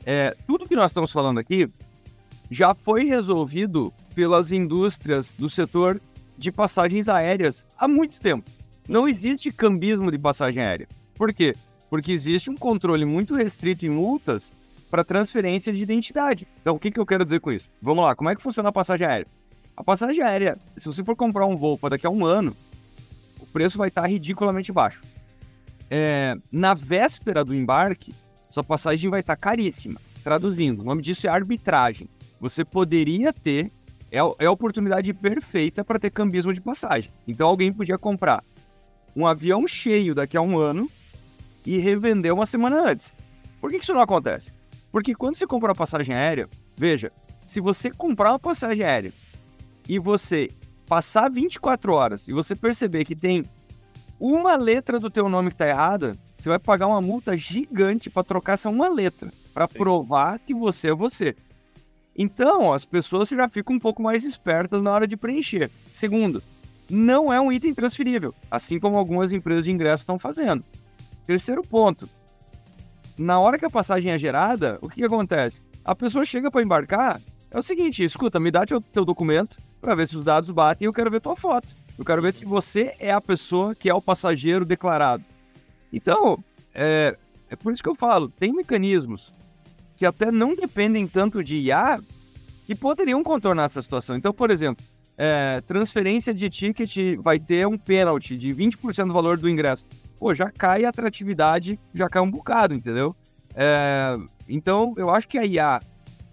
é, 0.06 0.36
tudo 0.46 0.68
que 0.68 0.76
nós 0.76 0.90
estamos 0.90 1.12
falando 1.12 1.38
aqui 1.38 1.68
já 2.50 2.74
foi 2.74 3.04
resolvido 3.04 3.92
pelas 4.14 4.52
indústrias 4.52 5.32
do 5.32 5.48
setor 5.48 6.00
de 6.36 6.52
passagens 6.52 7.08
aéreas 7.08 7.66
há 7.78 7.88
muito 7.88 8.20
tempo. 8.20 8.50
Não 8.88 9.08
existe 9.08 9.50
cambismo 9.50 10.10
de 10.10 10.18
passagem 10.18 10.62
aérea. 10.62 10.88
Por 11.14 11.32
quê? 11.32 11.54
Porque 11.88 12.12
existe 12.12 12.50
um 12.50 12.56
controle 12.56 13.04
muito 13.04 13.34
restrito 13.34 13.86
em 13.86 13.90
multas 13.90 14.52
para 14.94 15.02
transferência 15.02 15.72
de 15.72 15.82
identidade. 15.82 16.46
Então, 16.60 16.76
o 16.76 16.78
que, 16.78 16.88
que 16.88 17.00
eu 17.00 17.04
quero 17.04 17.24
dizer 17.24 17.40
com 17.40 17.50
isso? 17.50 17.68
Vamos 17.82 18.04
lá, 18.04 18.14
como 18.14 18.30
é 18.30 18.36
que 18.36 18.40
funciona 18.40 18.68
a 18.68 18.72
passagem 18.72 19.04
aérea? 19.04 19.26
A 19.76 19.82
passagem 19.82 20.22
aérea, 20.22 20.56
se 20.76 20.86
você 20.86 21.02
for 21.02 21.16
comprar 21.16 21.46
um 21.46 21.56
voo 21.56 21.76
para 21.76 21.90
daqui 21.90 22.06
a 22.06 22.10
um 22.10 22.24
ano, 22.24 22.56
o 23.40 23.46
preço 23.46 23.76
vai 23.76 23.88
estar 23.88 24.06
ridiculamente 24.06 24.70
baixo. 24.70 25.00
É, 25.90 26.36
na 26.52 26.74
véspera 26.74 27.44
do 27.44 27.52
embarque, 27.52 28.14
sua 28.48 28.62
passagem 28.62 29.10
vai 29.10 29.18
estar 29.18 29.34
caríssima. 29.34 30.00
Traduzindo, 30.22 30.82
o 30.82 30.84
nome 30.84 31.02
disso 31.02 31.26
é 31.26 31.28
arbitragem. 31.28 32.08
você 32.38 32.64
poderia 32.64 33.32
ter, 33.32 33.72
é, 34.12 34.18
é 34.38 34.46
a 34.46 34.52
oportunidade 34.52 35.12
perfeita 35.12 35.84
para 35.84 35.98
ter 35.98 36.10
cambismo 36.10 36.54
de 36.54 36.60
passagem. 36.60 37.10
Então 37.26 37.48
alguém 37.48 37.72
podia 37.72 37.98
comprar 37.98 38.44
um 39.16 39.26
avião 39.26 39.66
cheio 39.66 40.14
daqui 40.14 40.36
a 40.36 40.40
um 40.40 40.56
ano 40.56 40.88
e 41.66 41.78
revender 41.78 42.32
uma 42.32 42.46
semana 42.46 42.90
antes. 42.92 43.12
Por 43.60 43.72
que, 43.72 43.78
que 43.78 43.82
isso 43.82 43.92
não 43.92 44.00
acontece? 44.00 44.52
Porque 44.94 45.12
quando 45.12 45.34
você 45.34 45.44
compra 45.44 45.70
uma 45.70 45.74
passagem 45.74 46.14
aérea, 46.14 46.48
veja, 46.76 47.10
se 47.48 47.58
você 47.58 47.90
comprar 47.90 48.30
uma 48.30 48.38
passagem 48.38 48.84
aérea 48.84 49.12
e 49.88 49.98
você 49.98 50.48
passar 50.86 51.28
24 51.28 51.92
horas 51.92 52.28
e 52.28 52.32
você 52.32 52.54
perceber 52.54 53.04
que 53.04 53.16
tem 53.16 53.44
uma 54.20 54.54
letra 54.54 55.00
do 55.00 55.10
teu 55.10 55.28
nome 55.28 55.48
que 55.48 55.54
está 55.56 55.68
errada, 55.68 56.16
você 56.38 56.48
vai 56.48 56.60
pagar 56.60 56.86
uma 56.86 57.00
multa 57.00 57.36
gigante 57.36 58.08
para 58.08 58.22
trocar 58.22 58.52
essa 58.52 58.70
uma 58.70 58.86
letra, 58.86 59.32
para 59.52 59.66
provar 59.66 60.38
que 60.38 60.54
você 60.54 60.90
é 60.90 60.94
você. 60.94 61.34
Então, 62.16 62.72
as 62.72 62.84
pessoas 62.84 63.28
já 63.28 63.48
ficam 63.48 63.74
um 63.74 63.80
pouco 63.80 64.00
mais 64.00 64.24
espertas 64.24 64.80
na 64.80 64.92
hora 64.92 65.08
de 65.08 65.16
preencher. 65.16 65.72
Segundo, 65.90 66.40
não 66.88 67.32
é 67.32 67.40
um 67.40 67.50
item 67.50 67.74
transferível, 67.74 68.32
assim 68.48 68.78
como 68.78 68.96
algumas 68.96 69.32
empresas 69.32 69.64
de 69.64 69.72
ingresso 69.72 70.02
estão 70.02 70.20
fazendo. 70.20 70.64
Terceiro 71.26 71.62
ponto, 71.62 72.08
na 73.18 73.38
hora 73.38 73.58
que 73.58 73.64
a 73.64 73.70
passagem 73.70 74.10
é 74.10 74.18
gerada, 74.18 74.78
o 74.82 74.88
que, 74.88 74.96
que 74.96 75.04
acontece? 75.04 75.62
A 75.84 75.94
pessoa 75.94 76.24
chega 76.24 76.50
para 76.50 76.62
embarcar, 76.62 77.20
é 77.50 77.58
o 77.58 77.62
seguinte, 77.62 78.02
escuta, 78.02 78.40
me 78.40 78.50
dá 78.50 78.66
teu, 78.66 78.80
teu 78.80 79.04
documento 79.04 79.56
para 79.80 79.94
ver 79.94 80.08
se 80.08 80.16
os 80.16 80.24
dados 80.24 80.50
batem 80.50 80.86
e 80.86 80.88
eu 80.88 80.92
quero 80.92 81.10
ver 81.10 81.20
tua 81.20 81.36
foto. 81.36 81.68
Eu 81.96 82.04
quero 82.04 82.20
ver 82.20 82.32
se 82.32 82.44
você 82.44 82.94
é 82.98 83.12
a 83.12 83.20
pessoa 83.20 83.74
que 83.74 83.88
é 83.88 83.94
o 83.94 84.02
passageiro 84.02 84.64
declarado. 84.64 85.24
Então, 85.92 86.42
é, 86.74 87.16
é 87.48 87.54
por 87.54 87.72
isso 87.72 87.82
que 87.82 87.88
eu 87.88 87.94
falo, 87.94 88.28
tem 88.28 88.52
mecanismos 88.52 89.32
que 89.96 90.04
até 90.04 90.32
não 90.32 90.54
dependem 90.56 91.06
tanto 91.06 91.44
de 91.44 91.56
IA 91.56 92.00
que 92.66 92.74
poderiam 92.74 93.22
contornar 93.22 93.64
essa 93.64 93.80
situação. 93.80 94.16
Então, 94.16 94.32
por 94.32 94.50
exemplo, 94.50 94.84
é, 95.16 95.60
transferência 95.60 96.34
de 96.34 96.50
ticket 96.50 97.16
vai 97.18 97.38
ter 97.38 97.66
um 97.66 97.78
pênalti 97.78 98.36
de 98.36 98.48
20% 98.48 99.06
do 99.06 99.12
valor 99.12 99.38
do 99.38 99.48
ingresso. 99.48 99.84
Pô, 100.24 100.34
já 100.34 100.50
cai 100.50 100.86
a 100.86 100.88
atratividade, 100.88 101.78
já 101.92 102.08
cai 102.08 102.22
um 102.22 102.30
bocado, 102.30 102.72
entendeu? 102.72 103.14
É, 103.54 104.16
então, 104.48 104.94
eu 104.96 105.10
acho 105.10 105.28
que 105.28 105.36
a 105.36 105.44
IA 105.44 105.80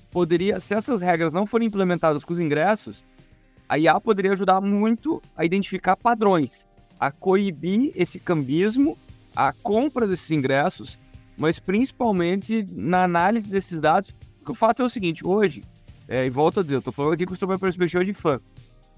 poderia, 0.09 0.61
se 0.61 0.73
essas 0.73 1.01
regras 1.01 1.33
não 1.33 1.45
forem 1.45 1.67
implementadas 1.67 2.23
com 2.23 2.31
os 2.31 2.39
ingressos, 2.39 3.03
a 3.67 3.77
IA 3.77 3.99
poderia 3.99 4.31
ajudar 4.31 4.61
muito 4.61 5.21
a 5.35 5.43
identificar 5.43 5.97
padrões, 5.97 6.65
a 6.97 7.11
coibir 7.11 7.91
esse 7.93 8.17
cambismo, 8.17 8.97
a 9.35 9.51
compra 9.51 10.07
desses 10.07 10.31
ingressos, 10.31 10.97
mas 11.37 11.59
principalmente 11.59 12.65
na 12.71 13.03
análise 13.03 13.45
desses 13.45 13.81
dados. 13.81 14.15
Porque 14.37 14.53
o 14.53 14.55
fato 14.55 14.81
é 14.81 14.85
o 14.85 14.89
seguinte: 14.89 15.27
hoje, 15.27 15.65
é, 16.07 16.25
e 16.25 16.29
volto 16.29 16.61
a 16.61 16.63
dizer, 16.63 16.75
eu 16.75 16.79
estou 16.79 16.93
falando 16.93 17.15
aqui 17.15 17.25
com 17.25 17.33
a 17.33 17.59
perspectiva 17.59 18.05
de 18.05 18.13
fã. 18.13 18.39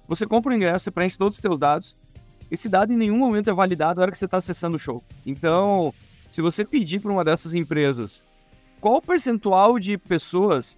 Você 0.07 0.27
compra 0.27 0.53
o 0.53 0.55
ingresso, 0.55 0.83
você 0.83 0.91
preenche 0.91 1.17
todos 1.17 1.35
os 1.37 1.41
seus 1.41 1.57
dados, 1.57 1.95
esse 2.53 2.69
dado 2.69 2.93
em 2.93 2.95
nenhum 2.95 3.17
momento 3.17 3.49
é 3.49 3.53
validado 3.53 3.97
na 3.97 4.03
hora 4.03 4.11
que 4.11 4.17
você 4.17 4.25
está 4.25 4.37
acessando 4.37 4.75
o 4.75 4.79
show. 4.79 5.03
Então, 5.25 5.93
se 6.29 6.41
você 6.41 6.63
pedir 6.63 6.99
para 6.99 7.11
uma 7.11 7.23
dessas 7.23 7.53
empresas 7.53 8.23
qual 8.79 8.97
o 8.97 9.01
percentual 9.01 9.79
de 9.79 9.97
pessoas 9.97 10.77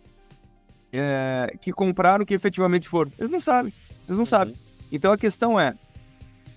é, 0.94 1.58
que 1.60 1.74
compraram 1.74 2.24
que 2.24 2.34
efetivamente 2.34 2.88
foram. 2.88 3.12
Eles 3.18 3.30
não 3.30 3.40
sabem. 3.40 3.74
Eles 3.90 4.10
não 4.10 4.20
uhum. 4.20 4.26
sabem. 4.26 4.56
Então 4.92 5.12
a 5.12 5.18
questão 5.18 5.60
é: 5.60 5.74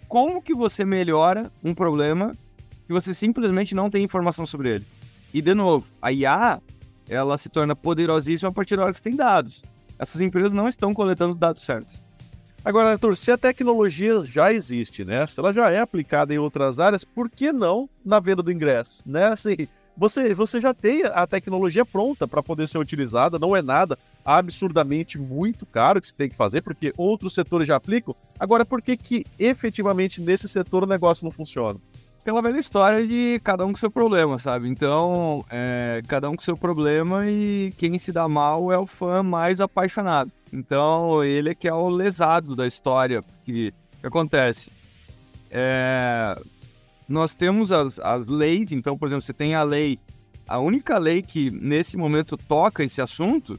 como 0.07 0.43
que 0.43 0.55
você 0.55 0.85
melhora 0.85 1.51
um 1.65 1.75
problema 1.75 2.33
que 2.87 2.93
você 2.93 3.13
simplesmente 3.13 3.75
não 3.75 3.91
tem 3.91 4.05
informação 4.05 4.47
sobre 4.47 4.75
ele? 4.75 4.87
E 5.35 5.43
de 5.43 5.55
novo, 5.55 5.87
a 6.01 6.13
IA 6.13 6.61
ela 7.09 7.37
se 7.39 7.49
torna 7.49 7.75
poderosíssima 7.75 8.51
a 8.51 8.53
partir 8.53 8.77
da 8.77 8.83
hora 8.83 8.93
que 8.93 8.99
você 8.99 9.05
tem 9.05 9.17
dados. 9.17 9.63
Essas 9.99 10.21
empresas 10.21 10.53
não 10.53 10.69
estão 10.69 10.95
coletando 10.95 11.33
os 11.33 11.39
dados 11.39 11.63
certos. 11.63 12.03
Agora, 12.65 12.93
Arthur, 12.93 13.17
se 13.17 13.31
a 13.31 13.39
tecnologia 13.39 14.23
já 14.25 14.53
existe, 14.53 15.05
né? 15.05 15.25
Se 15.27 15.39
ela 15.39 15.53
já 15.53 15.71
é 15.71 15.79
aplicada 15.81 16.35
em 16.35 16.39
outras 16.39 16.81
áreas, 16.81 17.05
por 17.05 17.31
que 17.31 17.53
não 17.53 17.89
na 18.05 18.21
venda 18.21 18.43
do 18.43 18.53
ingresso? 18.53 19.03
Né? 19.07 19.27
Assim, 19.27 19.69
você, 19.97 20.35
você 20.35 20.61
já 20.61 20.75
tem 20.75 21.03
a 21.05 21.27
tecnologia 21.27 21.85
pronta 21.85 22.27
para 22.27 22.43
poder 22.43 22.69
ser 22.69 22.79
utilizada, 22.79 23.39
não 23.39 23.57
é 23.57 23.63
nada 23.63 23.99
absurdamente 24.25 25.19
muito 25.19 25.65
caro 25.65 26.01
que 26.01 26.07
você 26.07 26.15
tem 26.15 26.29
que 26.29 26.37
fazer, 26.37 26.61
porque 26.61 26.93
outros 26.97 27.35
setores 27.35 27.67
já 27.67 27.77
aplicam. 27.77 28.15
Agora, 28.39 28.65
por 28.65 28.83
que, 28.83 28.97
que 28.97 29.25
efetivamente 29.39 30.21
nesse 30.21 30.49
setor 30.49 30.85
o 30.85 30.87
negócio 30.87 31.25
não 31.25 31.31
funciona? 31.31 31.81
Pela 32.29 32.43
velha 32.43 32.59
história 32.59 33.07
de 33.07 33.41
cada 33.43 33.65
um 33.65 33.73
com 33.73 33.79
seu 33.79 33.91
problema, 33.91 34.39
sabe? 34.39 34.69
Então, 34.69 35.43
é, 35.49 36.03
cada 36.07 36.29
um 36.29 36.37
com 36.37 36.43
seu 36.43 36.59
problema 36.59 37.27
e 37.27 37.73
quem 37.79 37.99
se 37.99 38.13
dá 38.13 38.29
mal 38.29 38.71
é 38.71 38.77
o 38.77 38.85
fã 38.85 39.23
mais 39.23 39.63
apaixonado. 39.63 40.31
Então, 40.53 41.25
ele 41.25 41.49
é 41.49 41.55
que 41.55 41.67
é 41.67 41.73
o 41.73 41.89
lesado 41.89 42.55
da 42.55 42.67
história. 42.67 43.23
Que, 43.47 43.73
que 43.99 44.07
acontece? 44.07 44.71
É, 45.51 46.39
nós 47.09 47.35
temos 47.35 47.73
as, 47.73 47.99
as 47.99 48.29
leis, 48.29 48.73
então, 48.73 48.99
por 48.99 49.09
exemplo, 49.09 49.25
você 49.25 49.33
tem 49.33 49.55
a 49.55 49.63
lei, 49.63 49.99
a 50.47 50.59
única 50.59 50.99
lei 50.99 51.23
que 51.23 51.51
nesse 51.51 51.97
momento 51.97 52.37
toca 52.37 52.85
esse 52.85 53.01
assunto 53.01 53.59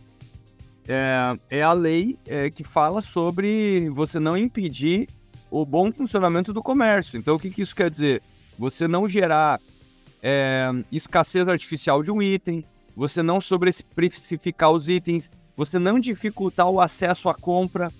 é, 0.88 1.39
é 1.49 1.63
a 1.63 1.73
lei 1.73 2.19
é, 2.27 2.51
que 2.51 2.63
fala 2.63 3.01
sobre 3.01 3.89
você 3.89 4.19
não 4.19 4.38
impedir 4.38 5.08
o 5.49 5.65
bom 5.65 5.91
funcionamento 5.91 6.53
do 6.53 6.62
comércio. 6.62 7.17
Então, 7.17 7.36
o 7.36 7.39
que, 7.39 7.49
que 7.49 7.63
isso 7.63 7.75
quer 7.75 7.89
dizer? 7.89 8.21
Você 8.60 8.88
não 8.88 9.10
gerar 9.10 9.60
é, 10.22 10.69
escassez 10.91 11.48
artificial 11.48 12.04
de 12.04 12.12
um 12.12 12.22
item, 12.22 12.63
você 12.95 13.24
não 13.24 13.41
sobreprecificar 13.41 14.72
os 14.72 14.88
itens, 14.88 15.24
você 15.58 15.80
não 15.80 16.00
dificultar 16.00 16.69
o 16.69 16.80
acesso 16.80 17.28
à 17.28 17.34
compra. 17.34 17.91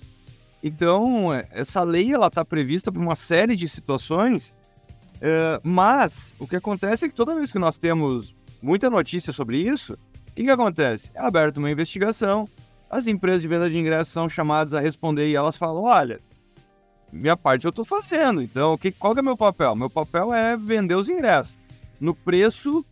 Então, 0.62 1.30
essa 1.50 1.82
lei 1.82 2.14
ela 2.14 2.28
está 2.28 2.46
prevista 2.46 2.92
para 2.92 3.02
uma 3.02 3.16
série 3.16 3.56
de 3.56 3.68
situações 3.68 4.54
Uh, 5.20 5.60
mas 5.64 6.34
o 6.40 6.48
que 6.48 6.56
acontece 6.56 7.06
é 7.06 7.10
que 7.10 7.16
toda 7.16 7.36
vez 7.36 7.52
que 7.52 7.60
nós 7.60 7.78
temos 7.78 8.34
muita 8.62 8.90
notícia 8.90 9.34
sobre 9.34 9.58
isso, 9.58 9.94
o 9.94 10.34
que, 10.34 10.44
que 10.44 10.50
acontece? 10.50 11.12
É 11.14 11.20
aberta 11.20 11.60
uma 11.60 11.70
investigação, 11.70 12.48
as 12.90 13.06
empresas 13.06 13.42
de 13.42 13.48
venda 13.48 13.70
de 13.70 13.78
ingressos 13.78 14.14
são 14.14 14.30
chamadas 14.30 14.74
a 14.74 14.80
responder 14.80 15.28
e 15.28 15.36
elas 15.36 15.58
falam: 15.58 15.84
olha, 15.84 16.22
minha 17.12 17.36
parte 17.36 17.66
eu 17.66 17.70
estou 17.70 17.86
fazendo, 17.86 18.42
então 18.42 18.78
que, 18.78 18.92
qual 18.92 19.14
que 19.14 19.20
é 19.20 19.24
meu 19.24 19.38
papel? 19.38 19.76
Meu 19.76 19.90
papel 19.90 20.34
é 20.34 20.56
vender 20.56 20.96
os 20.96 21.10
ingressos 21.10 21.54
no 22.00 22.16
preço 22.16 22.86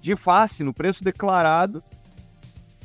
de 0.00 0.14
face, 0.16 0.62
no 0.62 0.72
preço 0.72 1.02
declarado. 1.02 1.82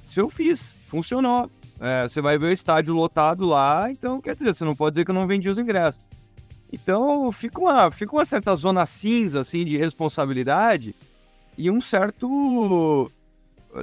Se 0.05 0.19
eu 0.19 0.29
fiz, 0.29 0.75
funcionou. 0.85 1.49
É, 1.79 2.07
você 2.07 2.21
vai 2.21 2.39
ver 2.39 2.47
o 2.47 2.51
estádio 2.51 2.93
lotado 2.93 3.45
lá, 3.45 3.91
então 3.91 4.19
quer 4.19 4.33
dizer, 4.33 4.55
você 4.55 4.65
não 4.65 4.75
pode 4.75 4.95
dizer 4.95 5.05
que 5.05 5.11
eu 5.11 5.15
não 5.15 5.27
vendi 5.27 5.47
os 5.47 5.59
ingressos. 5.59 6.01
Então 6.71 7.31
fica 7.31 7.61
uma, 7.61 7.91
fica 7.91 8.15
uma 8.15 8.25
certa 8.25 8.55
zona 8.55 8.85
cinza 8.85 9.41
assim 9.41 9.63
de 9.63 9.77
responsabilidade 9.77 10.95
e 11.55 11.69
um 11.69 11.79
certo 11.79 13.11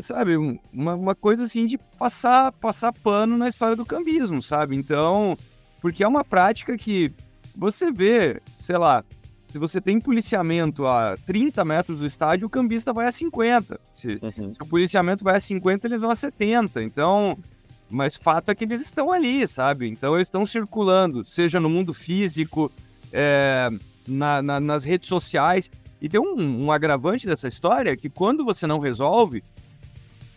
sabe, 0.01 0.37
uma, 0.73 0.95
uma 0.95 1.15
coisa 1.15 1.45
assim 1.45 1.67
de 1.67 1.79
passar 1.79 2.51
passar 2.53 2.93
pano 2.93 3.37
na 3.37 3.49
história 3.49 3.77
do 3.77 3.87
cambismo, 3.87 4.43
sabe? 4.43 4.77
Então, 4.77 5.37
porque 5.85 6.03
é 6.03 6.09
uma 6.09 6.25
prática 6.25 6.79
que 6.79 7.13
você 7.55 7.93
vê, 7.93 8.41
sei 8.59 8.79
lá, 8.79 9.05
se 9.51 9.59
você 9.59 9.83
tem 9.83 10.01
policiamento 10.01 10.87
a 10.87 11.15
30 11.27 11.63
metros 11.63 11.99
do 11.99 12.07
estádio, 12.07 12.47
o 12.47 12.51
cambista 12.51 12.91
vai 12.91 13.07
a 13.07 13.13
50. 13.13 13.79
Se, 13.93 14.19
uhum. 14.23 14.55
se 14.55 14.63
o 14.63 14.67
policiamento 14.67 15.23
vai 15.23 15.37
a 15.37 15.41
50, 15.41 15.87
eles 15.87 16.01
vão 16.01 16.09
a 16.09 16.17
70. 16.17 16.83
Então, 16.83 17.37
mas 17.91 18.17
fato 18.17 18.51
é 18.51 18.55
que 18.55 18.65
eles 18.65 18.81
estão 18.81 19.13
ali, 19.13 19.47
sabe? 19.47 19.87
Então 19.87 20.15
eles 20.15 20.29
estão 20.29 20.47
circulando, 20.47 21.23
seja 21.23 21.61
no 21.61 21.69
mundo 21.69 21.93
físico, 21.93 22.73
é, 23.13 23.69
na, 24.09 24.41
na, 24.41 24.59
nas 24.59 24.85
redes 24.85 25.07
sociais. 25.07 25.71
E 26.01 26.09
tem 26.09 26.19
um, 26.19 26.65
um, 26.65 26.73
agravante 26.73 27.27
dessa 27.27 27.47
história 27.47 27.95
que 27.95 28.09
quando 28.09 28.43
você 28.43 28.67
não 28.67 28.79
resolve, 28.79 29.43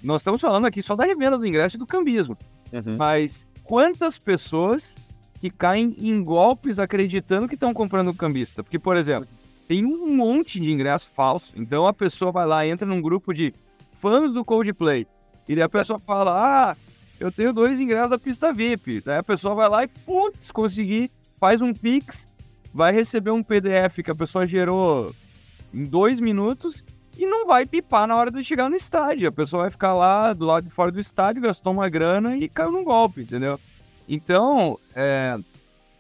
nós 0.04 0.20
estamos 0.20 0.42
falando 0.42 0.66
aqui 0.66 0.82
só 0.82 0.94
da 0.94 1.06
revenda 1.06 1.38
do 1.38 1.48
ingresso 1.48 1.78
e 1.78 1.80
do 1.80 1.88
cambismo. 1.88 2.38
Uhum. 2.74 2.98
Mas 2.98 3.48
quantas 3.64 4.18
pessoas 4.18 5.07
que 5.40 5.50
caem 5.50 5.96
em 6.00 6.24
golpes 6.24 6.80
acreditando 6.80 7.48
que 7.48 7.56
estão 7.56 7.74
comprando 7.74 8.10
o 8.10 8.14
cambista? 8.14 8.64
Porque, 8.64 8.80
por 8.80 8.98
exemplo, 8.98 9.28
tem 9.68 9.86
um 9.86 10.16
monte 10.16 10.60
de 10.60 10.72
ingresso 10.72 11.10
falso. 11.10 11.54
Então 11.56 11.86
a 11.86 11.94
pessoa 11.94 12.32
vai 12.32 12.46
lá, 12.46 12.66
entra 12.66 12.88
num 12.88 13.02
grupo 13.02 13.34
de 13.34 13.54
fãs 13.94 14.34
do 14.34 14.46
Coldplay. 14.46 15.06
E 15.48 15.56
daí 15.56 15.64
a 15.64 15.70
pessoa 15.70 16.00
fala: 16.00 16.72
Ah, 16.72 16.78
eu 17.20 17.32
tenho 17.32 17.54
dois 17.54 17.80
ingressos 17.80 18.10
da 18.10 18.18
pista 18.18 18.54
VIP. 18.54 19.02
Daí 19.02 19.18
a 19.18 19.24
pessoa 19.24 19.56
vai 19.56 19.70
lá 19.70 19.84
e, 19.84 19.88
putz, 19.88 20.52
conseguir, 20.52 21.12
faz 21.40 21.62
um 21.62 21.74
Pix, 21.74 22.28
vai 22.74 22.92
receber 22.92 23.32
um 23.32 23.44
PDF 23.44 24.00
que 24.04 24.12
a 24.12 24.16
pessoa 24.16 24.46
gerou 24.46 25.14
em 25.74 25.84
dois 25.84 26.20
minutos 26.20 26.84
e 27.18 27.26
não 27.26 27.48
vai 27.48 27.66
pipar 27.66 28.08
na 28.08 28.16
hora 28.16 28.32
de 28.32 28.44
chegar 28.44 28.70
no 28.70 28.76
estádio. 28.76 29.28
A 29.28 29.32
pessoa 29.32 29.64
vai 29.64 29.72
ficar 29.72 29.94
lá 29.94 30.34
do 30.34 30.46
lado 30.46 30.64
de 30.64 30.70
fora 30.70 30.92
do 30.92 31.00
estádio, 31.00 31.42
gastou 31.42 31.74
uma 31.74 31.90
grana 31.90 32.38
e 32.38 32.48
caiu 32.48 32.72
num 32.72 32.84
golpe, 32.84 33.22
entendeu? 33.22 33.60
Então, 34.08 34.80
é, 34.96 35.38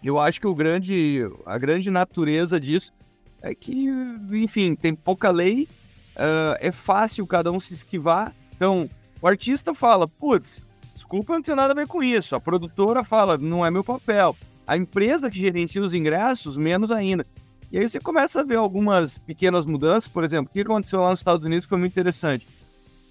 eu 0.03 0.19
acho 0.19 0.39
que 0.39 0.47
o 0.47 0.55
grande, 0.55 1.21
a 1.45 1.57
grande 1.57 1.89
natureza 1.91 2.59
disso 2.59 2.93
é 3.41 3.53
que, 3.53 3.87
enfim, 4.31 4.75
tem 4.75 4.95
pouca 4.95 5.29
lei, 5.29 5.67
uh, 6.15 6.57
é 6.59 6.71
fácil 6.71 7.27
cada 7.27 7.51
um 7.51 7.59
se 7.59 7.73
esquivar. 7.73 8.33
Então, 8.55 8.89
o 9.21 9.27
artista 9.27 9.73
fala, 9.73 10.07
putz, 10.07 10.63
desculpa, 10.93 11.33
não 11.33 11.41
tem 11.41 11.55
nada 11.55 11.73
a 11.73 11.75
ver 11.75 11.87
com 11.87 12.01
isso. 12.01 12.35
A 12.35 12.39
produtora 12.39 13.03
fala, 13.03 13.37
não 13.37 13.65
é 13.65 13.71
meu 13.71 13.83
papel. 13.83 14.35
A 14.65 14.77
empresa 14.77 15.29
que 15.29 15.37
gerencia 15.37 15.81
os 15.81 15.93
ingressos, 15.93 16.57
menos 16.57 16.91
ainda. 16.91 17.25
E 17.71 17.77
aí 17.77 17.87
você 17.87 17.99
começa 17.99 18.41
a 18.41 18.43
ver 18.43 18.55
algumas 18.55 19.17
pequenas 19.17 19.65
mudanças, 19.65 20.07
por 20.07 20.23
exemplo, 20.23 20.49
o 20.49 20.53
que 20.53 20.61
aconteceu 20.61 21.01
lá 21.01 21.09
nos 21.09 21.19
Estados 21.19 21.45
Unidos 21.45 21.67
foi 21.67 21.77
muito 21.77 21.91
interessante. 21.91 22.47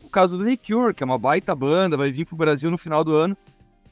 O 0.03 0.09
caso 0.09 0.39
do 0.39 0.45
The 0.45 0.57
Cure, 0.57 0.95
que 0.95 1.03
é 1.03 1.07
uma 1.07 1.19
baita 1.19 1.55
banda, 1.55 1.97
vai 1.97 2.11
vir 2.11 2.25
para 2.25 2.35
o 2.35 2.39
Brasil 2.39 2.71
no 2.71 2.79
final 2.79 3.05
do 3.05 3.13
ano. 3.13 3.37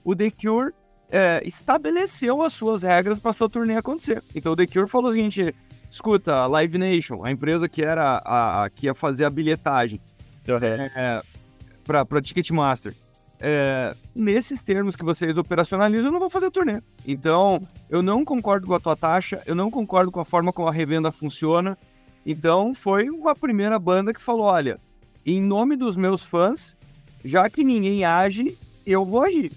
O 0.03 0.17
The 0.17 0.31
Cure 0.31 0.73
é, 1.11 1.43
estabeleceu 1.45 2.43
as 2.43 2.53
suas 2.53 2.83
regras 2.83 3.19
para 3.19 3.33
sua 3.33 3.49
turnê 3.49 3.77
acontecer. 3.77 4.23
Então 4.35 4.53
o 4.53 4.57
The 4.57 4.67
Cure 4.67 4.89
falou 4.89 5.11
o 5.11 5.15
seguinte: 5.15 5.55
escuta, 5.91 6.35
a 6.35 6.47
Live 6.47 6.79
Nation, 6.79 7.25
a 7.25 7.31
empresa 7.31 7.69
que 7.69 7.83
era 7.83 8.23
a, 8.25 8.65
a 8.65 8.71
que 8.71 8.87
ia 8.87 8.95
fazer 8.95 9.25
a 9.25 9.31
bilhetagem 9.31 10.01
é, 10.95 11.23
para 11.85 12.23
Ticketmaster, 12.23 12.95
é, 13.41 13.95
nesses 14.15 14.63
termos 14.63 14.97
que 14.97 15.05
vocês 15.05 15.37
operacionalizam, 15.37 16.07
eu 16.07 16.13
não 16.13 16.21
vou 16.21 16.31
fazer 16.31 16.51
turnê. 16.51 16.81
Então, 17.07 17.61
eu 17.91 18.03
não 18.03 18.25
concordo 18.25 18.67
com 18.67 18.75
a 18.75 18.81
tua 18.81 18.97
taxa, 18.97 19.43
eu 19.47 19.55
não 19.55 19.71
concordo 19.71 20.11
com 20.11 20.21
a 20.21 20.25
forma 20.25 20.53
como 20.53 20.69
a 20.69 20.73
revenda 20.73 21.13
funciona. 21.13 21.77
Então, 22.25 22.75
foi 22.75 23.11
uma 23.11 23.35
primeira 23.35 23.79
banda 23.79 24.15
que 24.15 24.23
falou: 24.23 24.45
olha, 24.45 24.81
em 25.27 25.41
nome 25.41 25.77
dos 25.77 25.97
meus 25.97 26.23
fãs, 26.23 26.77
já 27.25 27.49
que 27.49 27.65
ninguém 27.65 28.05
age, 28.05 28.57
eu 28.87 29.05
vou 29.05 29.23
agir. 29.23 29.53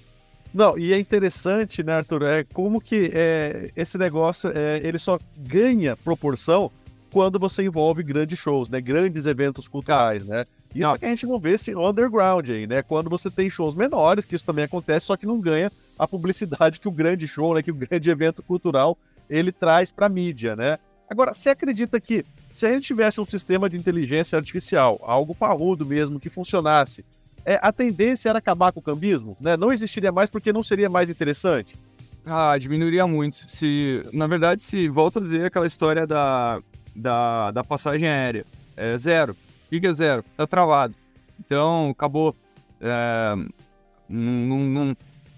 Não, 0.54 0.78
e 0.78 0.94
é 0.94 1.00
interessante, 1.00 1.84
né, 1.84 1.94
Arthur, 1.94 2.24
é 2.24 2.44
como 2.44 2.82
que 2.82 3.12
é, 3.14 3.70
esse 3.76 3.98
negócio 3.98 4.52
é, 4.54 4.80
ele 4.84 4.98
só 4.98 5.20
ganha 5.38 5.96
proporção 5.96 6.72
quando 7.12 7.40
você 7.40 7.64
envolve 7.64 8.04
grandes 8.04 8.40
shows, 8.40 8.70
né, 8.70 8.82
grandes 8.82 9.26
eventos 9.26 9.68
culturais, 9.68 10.26
né? 10.26 10.46
Isso 10.74 10.84
não. 10.84 10.96
é 10.96 10.98
que 10.98 11.06
a 11.06 11.10
gente 11.10 11.26
não 11.26 11.40
vê 11.40 11.54
esse 11.54 11.76
underground 11.76 12.50
aí, 12.50 12.68
né? 12.68 12.82
Quando 12.82 13.10
você 13.10 13.32
tem 13.32 13.50
shows 13.50 13.74
menores, 13.74 14.26
que 14.26 14.36
isso 14.36 14.44
também 14.46 14.66
acontece, 14.66 15.06
só 15.06 15.16
que 15.16 15.26
não 15.26 15.40
ganha 15.40 15.72
a 15.98 16.08
publicidade 16.08 16.80
que 16.80 16.88
o 16.88 16.92
grande 16.92 17.28
show, 17.28 17.54
né, 17.54 17.64
que 17.64 17.72
o 17.72 17.76
grande 17.76 18.10
evento 18.10 18.44
cultural 18.44 18.98
ele 19.30 19.52
traz 19.52 19.92
para 19.92 20.10
mídia, 20.10 20.56
né? 20.56 20.78
Agora, 21.10 21.34
você 21.34 21.50
acredita 21.50 22.00
que 22.02 22.26
se 22.52 22.66
a 22.66 22.74
gente 22.74 22.86
tivesse 22.88 23.22
um 23.22 23.26
sistema 23.26 23.70
de 23.70 23.78
inteligência 23.78 24.38
artificial, 24.38 25.00
algo 25.04 25.34
parrudo 25.34 25.86
mesmo, 25.86 26.20
que 26.20 26.30
funcionasse, 26.30 27.06
é, 27.46 27.60
a 27.62 27.72
tendência 27.72 28.30
era 28.30 28.40
acabar 28.40 28.72
com 28.72 28.80
o 28.80 28.84
cambismo, 28.84 29.38
né? 29.40 29.56
Não 29.56 29.72
existiria 29.72 30.12
mais 30.12 30.30
porque 30.30 30.54
não 30.54 30.64
seria 30.64 30.90
mais 30.90 31.10
interessante. 31.10 31.76
Ah, 32.26 32.58
diminuiria 32.58 33.08
muito. 33.08 33.50
Se, 33.50 34.04
na 34.12 34.28
verdade, 34.28 34.62
se 34.62 34.90
volta 34.90 35.20
a 35.20 35.22
dizer 35.22 35.46
aquela 35.46 35.66
história 35.66 36.06
da, 36.06 36.62
da, 36.96 37.52
da 37.52 37.64
passagem 37.64 38.08
aérea, 38.08 38.46
é 38.76 38.98
zero. 38.98 39.36
O 39.66 39.80
que 39.80 39.88
é 39.88 39.94
zero? 39.94 40.24
Tá 40.36 40.46
travado. 40.46 40.94
Então, 41.40 41.90
acabou. 41.92 42.36
É, 42.82 43.36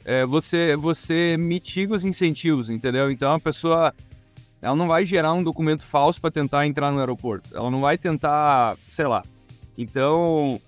é, 0.06 0.26
você, 0.26 0.76
você 0.76 1.36
mitiga 1.38 1.96
os 1.96 2.04
incentivos, 2.04 2.70
entendeu? 2.70 3.12
Então, 3.12 3.34
a 3.34 3.40
pessoa 3.40 3.94
ela 4.62 4.76
não 4.76 4.88
vai 4.88 5.06
gerar 5.06 5.34
um 5.34 5.44
documento 5.44 5.86
falso 5.86 6.20
para 6.20 6.32
tentar 6.32 6.68
entrar 6.68 6.92
no 6.92 7.00
aeroporto. 7.00 7.50
Ela 7.56 7.72
não 7.72 7.82
vai 7.82 7.98
tentar, 7.98 8.78
sei 8.88 9.08
lá. 9.08 9.24
Então, 9.78 10.60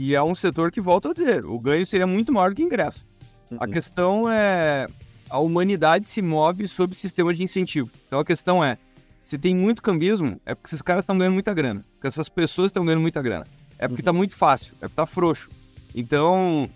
e 0.00 0.14
é 0.14 0.22
um 0.22 0.32
setor 0.32 0.70
que, 0.70 0.80
volto 0.80 1.08
a 1.08 1.12
dizer, 1.12 1.44
o 1.44 1.58
ganho 1.58 1.84
seria 1.84 2.06
muito 2.06 2.32
maior 2.32 2.50
do 2.50 2.54
que 2.54 2.62
ingresso. 2.62 3.04
Uhum. 3.50 3.58
A 3.60 3.66
questão 3.66 4.30
é. 4.30 4.86
A 5.28 5.40
humanidade 5.40 6.06
se 6.06 6.22
move 6.22 6.68
sob 6.68 6.94
sistema 6.94 7.34
de 7.34 7.42
incentivo. 7.42 7.90
Então 8.06 8.20
a 8.20 8.24
questão 8.24 8.62
é: 8.62 8.78
se 9.24 9.36
tem 9.36 9.56
muito 9.56 9.82
cambismo, 9.82 10.40
é 10.46 10.54
porque 10.54 10.68
esses 10.68 10.80
caras 10.82 11.02
estão 11.02 11.18
ganhando 11.18 11.34
muita 11.34 11.52
grana. 11.52 11.84
Porque 11.94 12.06
essas 12.06 12.28
pessoas 12.28 12.68
estão 12.68 12.84
ganhando 12.84 13.00
muita 13.00 13.20
grana. 13.20 13.44
É 13.76 13.88
porque 13.88 14.00
está 14.00 14.12
muito 14.12 14.36
fácil, 14.36 14.68
é 14.74 14.82
porque 14.82 14.92
está 14.92 15.04
frouxo. 15.04 15.50
Então, 15.92 16.70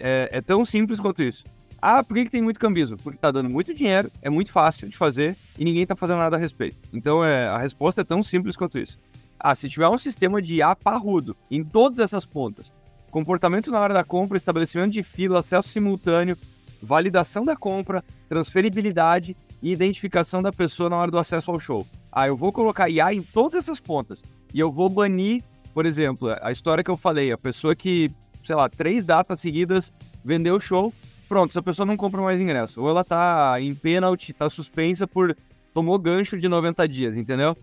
é, 0.00 0.30
é, 0.32 0.40
tão 0.40 0.64
simples 0.64 0.98
quanto 0.98 1.22
isso. 1.22 1.44
Ah, 1.80 2.02
por 2.02 2.14
que, 2.14 2.24
que 2.24 2.30
tem 2.30 2.40
muito 2.40 2.58
cambismo? 2.58 2.96
Porque 2.96 3.18
está 3.18 3.30
dando 3.30 3.50
muito 3.50 3.74
dinheiro, 3.74 4.10
é 4.22 4.30
muito 4.30 4.50
fácil 4.50 4.88
de 4.88 4.96
fazer 4.96 5.36
e 5.58 5.64
ninguém 5.64 5.82
está 5.82 5.94
fazendo 5.94 6.20
nada 6.20 6.36
a 6.36 6.38
respeito. 6.38 6.78
Então, 6.90 7.22
é, 7.22 7.48
a 7.48 7.58
resposta 7.58 8.00
é 8.00 8.04
tão 8.04 8.22
simples 8.22 8.56
quanto 8.56 8.78
isso. 8.78 8.96
Ah, 9.38 9.54
se 9.54 9.68
tiver 9.68 9.88
um 9.88 9.98
sistema 9.98 10.40
de 10.40 10.56
IA 10.56 10.74
parrudo 10.76 11.36
em 11.50 11.64
todas 11.64 11.98
essas 11.98 12.24
pontas, 12.24 12.72
comportamento 13.10 13.70
na 13.70 13.80
hora 13.80 13.92
da 13.92 14.04
compra, 14.04 14.36
estabelecimento 14.36 14.92
de 14.92 15.02
fila, 15.02 15.40
acesso 15.40 15.68
simultâneo, 15.68 16.36
validação 16.82 17.44
da 17.44 17.56
compra, 17.56 18.02
transferibilidade 18.28 19.36
e 19.62 19.70
identificação 19.70 20.42
da 20.42 20.52
pessoa 20.52 20.90
na 20.90 20.96
hora 20.96 21.10
do 21.10 21.18
acesso 21.18 21.50
ao 21.50 21.60
show. 21.60 21.86
Ah, 22.10 22.26
eu 22.26 22.36
vou 22.36 22.52
colocar 22.52 22.88
IA 22.88 23.14
em 23.14 23.22
todas 23.22 23.54
essas 23.54 23.78
pontas 23.78 24.24
e 24.52 24.58
eu 24.58 24.72
vou 24.72 24.88
banir, 24.88 25.42
por 25.72 25.86
exemplo, 25.86 26.34
a 26.40 26.50
história 26.50 26.82
que 26.82 26.90
eu 26.90 26.96
falei, 26.96 27.32
a 27.32 27.38
pessoa 27.38 27.74
que, 27.74 28.10
sei 28.42 28.56
lá, 28.56 28.68
três 28.68 29.04
datas 29.04 29.40
seguidas 29.40 29.92
vendeu 30.24 30.56
o 30.56 30.60
show, 30.60 30.92
pronto, 31.28 31.50
essa 31.50 31.62
pessoa 31.62 31.86
não 31.86 31.96
compra 31.96 32.20
mais 32.20 32.40
ingresso. 32.40 32.82
Ou 32.82 32.90
ela 32.90 33.04
tá 33.04 33.54
em 33.60 33.74
pênalti, 33.74 34.32
tá 34.32 34.50
suspensa 34.50 35.06
por 35.06 35.36
tomou 35.72 35.98
gancho 35.98 36.38
de 36.38 36.48
90 36.48 36.86
dias, 36.86 37.16
entendeu? 37.16 37.56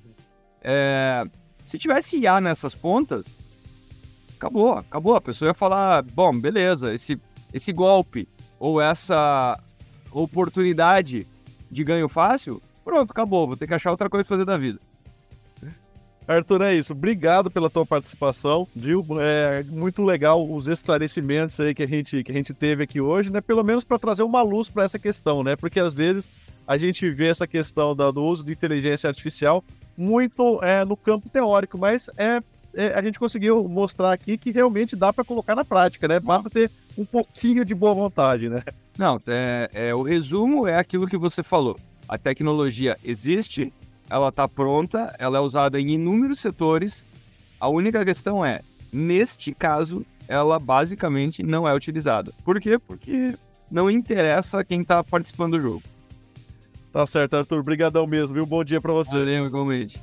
É, 0.62 1.24
se 1.70 1.78
tivesse 1.78 2.18
IA 2.18 2.42
nessas 2.42 2.74
pontas, 2.74 3.28
acabou, 4.36 4.74
acabou. 4.74 5.16
A 5.16 5.22
pessoa 5.22 5.50
ia 5.50 5.54
falar, 5.54 6.02
bom, 6.02 6.36
beleza, 6.36 6.92
esse, 6.96 7.22
esse 7.54 7.72
golpe 7.72 8.28
ou 8.60 8.82
essa 8.82 9.56
oportunidade 10.12 11.28
de 11.70 11.84
ganho 11.84 12.10
fácil, 12.10 12.60
pronto, 12.84 13.12
acabou, 13.12 13.46
vou 13.46 13.56
ter 13.56 13.68
que 13.68 13.76
achar 13.76 13.92
outra 13.92 14.10
coisa 14.10 14.26
pra 14.26 14.36
fazer 14.36 14.46
da 14.46 14.58
vida. 14.58 14.80
Arthur, 16.28 16.64
é 16.64 16.74
isso. 16.74 16.94
Obrigado 16.94 17.52
pela 17.52 17.70
tua 17.70 17.86
participação, 17.86 18.68
viu? 18.76 19.06
É 19.20 19.64
muito 19.64 20.04
legal 20.04 20.52
os 20.52 20.68
esclarecimentos 20.68 21.60
aí 21.60 21.76
que 21.76 21.84
a 21.84 21.88
gente, 21.88 22.24
que 22.24 22.32
a 22.32 22.36
gente 22.36 22.52
teve 22.52 22.84
aqui 22.84 23.00
hoje, 23.00 23.32
né? 23.32 23.42
Pelo 23.42 23.64
menos 23.64 23.86
para 23.86 24.00
trazer 24.00 24.24
uma 24.24 24.42
luz 24.42 24.70
para 24.70 24.86
essa 24.86 24.98
questão, 24.98 25.44
né? 25.44 25.56
Porque 25.56 25.80
às 25.80 25.94
vezes 25.94 26.30
a 26.68 26.78
gente 26.78 27.08
vê 27.12 27.28
essa 27.28 27.48
questão 27.48 27.96
do 27.96 28.24
uso 28.24 28.44
de 28.44 28.52
inteligência 28.52 29.08
artificial 29.08 29.64
muito 30.00 30.64
é, 30.64 30.86
no 30.86 30.96
campo 30.96 31.30
teórico, 31.30 31.78
mas 31.78 32.10
é, 32.18 32.42
é, 32.74 32.94
a 32.94 33.02
gente 33.02 33.20
conseguiu 33.20 33.68
mostrar 33.68 34.14
aqui 34.14 34.38
que 34.38 34.50
realmente 34.50 34.96
dá 34.96 35.12
para 35.12 35.26
colocar 35.26 35.56
na 35.56 35.66
prática, 35.66 36.08
né? 36.08 36.20
Basta 36.22 36.50
ter 36.50 36.72
um 36.98 37.04
pouquinho 37.04 37.66
de 37.66 37.76
boa 37.76 37.94
vontade, 37.94 38.48
né? 38.48 38.64
Não, 38.98 39.20
é, 39.28 39.70
é, 39.74 39.96
o 39.96 40.02
resumo 40.02 40.66
é 40.66 40.78
aquilo 40.78 41.06
que 41.06 41.18
você 41.18 41.44
falou. 41.44 41.78
A 42.08 42.18
tecnologia 42.18 42.98
existe, 43.04 43.74
ela 44.10 44.30
está 44.30 44.48
pronta, 44.48 45.14
ela 45.20 45.38
é 45.38 45.42
usada 45.42 45.80
em 45.80 45.90
inúmeros 45.92 46.40
setores. 46.40 47.04
A 47.60 47.68
única 47.68 48.04
questão 48.06 48.44
é, 48.44 48.62
neste 48.94 49.54
caso, 49.54 50.06
ela 50.28 50.58
basicamente 50.60 51.44
não 51.44 51.68
é 51.68 51.74
utilizada. 51.74 52.32
Por 52.46 52.60
quê? 52.62 52.80
Porque 52.80 53.36
não 53.70 53.92
interessa 53.92 54.64
quem 54.64 54.82
está 54.82 55.04
participando 55.04 55.58
do 55.58 55.62
jogo. 55.62 55.84
Tá 56.92 57.06
certo, 57.06 57.36
Arthur. 57.36 57.60
Obrigadão 57.60 58.08
mesmo, 58.08 58.34
viu? 58.34 58.46
Bom 58.46 58.64
dia 58.64 58.82
para 58.82 58.94
você. 58.94 59.12
Valeu, 59.12 59.46
igualmente. 59.46 60.00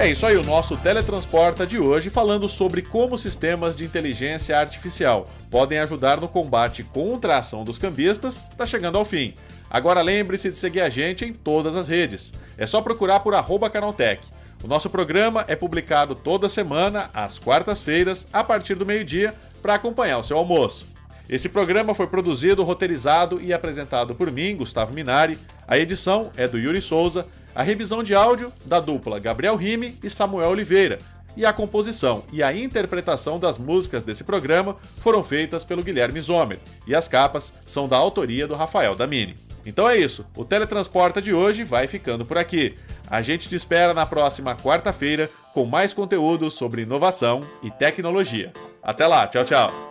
É 0.00 0.08
isso 0.08 0.24
aí, 0.24 0.34
o 0.34 0.42
nosso 0.42 0.78
Teletransporta 0.78 1.66
de 1.66 1.78
hoje 1.78 2.08
falando 2.08 2.48
sobre 2.48 2.80
como 2.80 3.18
sistemas 3.18 3.76
de 3.76 3.84
inteligência 3.84 4.58
artificial 4.58 5.28
podem 5.50 5.78
ajudar 5.78 6.18
no 6.18 6.26
combate 6.26 6.82
contra 6.82 7.34
a 7.34 7.38
ação 7.38 7.64
dos 7.64 7.76
cambistas, 7.76 8.46
está 8.50 8.64
chegando 8.64 8.96
ao 8.96 9.04
fim. 9.04 9.34
Agora 9.68 10.00
lembre-se 10.00 10.50
de 10.50 10.56
seguir 10.56 10.80
a 10.80 10.88
gente 10.88 11.26
em 11.26 11.34
todas 11.34 11.76
as 11.76 11.86
redes. 11.86 12.32
É 12.56 12.64
só 12.64 12.80
procurar 12.80 13.20
por 13.20 13.34
Canaltech. 13.70 14.26
O 14.64 14.66
nosso 14.66 14.88
programa 14.88 15.44
é 15.46 15.54
publicado 15.54 16.14
toda 16.14 16.48
semana, 16.48 17.10
às 17.12 17.38
quartas-feiras, 17.38 18.26
a 18.32 18.42
partir 18.42 18.76
do 18.76 18.86
meio-dia, 18.86 19.34
para 19.60 19.74
acompanhar 19.74 20.16
o 20.16 20.22
seu 20.22 20.38
almoço. 20.38 20.86
Esse 21.28 21.50
programa 21.50 21.94
foi 21.94 22.06
produzido, 22.06 22.64
roteirizado 22.64 23.38
e 23.38 23.52
apresentado 23.52 24.14
por 24.14 24.32
mim, 24.32 24.56
Gustavo 24.56 24.94
Minari. 24.94 25.38
A 25.68 25.78
edição 25.78 26.32
é 26.38 26.48
do 26.48 26.58
Yuri 26.58 26.80
Souza, 26.80 27.26
a 27.54 27.62
revisão 27.62 28.02
de 28.02 28.14
áudio 28.14 28.52
da 28.64 28.80
dupla 28.80 29.18
Gabriel 29.18 29.56
Rime 29.56 29.96
e 30.02 30.10
Samuel 30.10 30.50
Oliveira. 30.50 30.98
E 31.36 31.46
a 31.46 31.52
composição 31.52 32.24
e 32.32 32.42
a 32.42 32.52
interpretação 32.52 33.38
das 33.38 33.56
músicas 33.56 34.02
desse 34.02 34.24
programa 34.24 34.76
foram 34.98 35.22
feitas 35.22 35.64
pelo 35.64 35.82
Guilherme 35.82 36.20
Zomer, 36.20 36.58
e 36.86 36.94
as 36.94 37.06
capas 37.06 37.54
são 37.64 37.88
da 37.88 37.96
autoria 37.96 38.46
do 38.46 38.54
Rafael 38.54 38.94
Damini. 38.94 39.36
Então 39.64 39.88
é 39.88 39.96
isso, 39.96 40.26
o 40.34 40.44
Teletransporta 40.44 41.20
de 41.20 41.32
hoje 41.32 41.64
vai 41.64 41.86
ficando 41.86 42.24
por 42.24 42.38
aqui. 42.38 42.74
A 43.06 43.22
gente 43.22 43.48
te 43.48 43.54
espera 43.54 43.94
na 43.94 44.06
próxima 44.06 44.54
quarta-feira 44.54 45.30
com 45.52 45.64
mais 45.64 45.92
conteúdo 45.94 46.50
sobre 46.50 46.82
inovação 46.82 47.46
e 47.62 47.70
tecnologia. 47.70 48.52
Até 48.82 49.06
lá, 49.06 49.26
tchau, 49.28 49.44
tchau! 49.44 49.89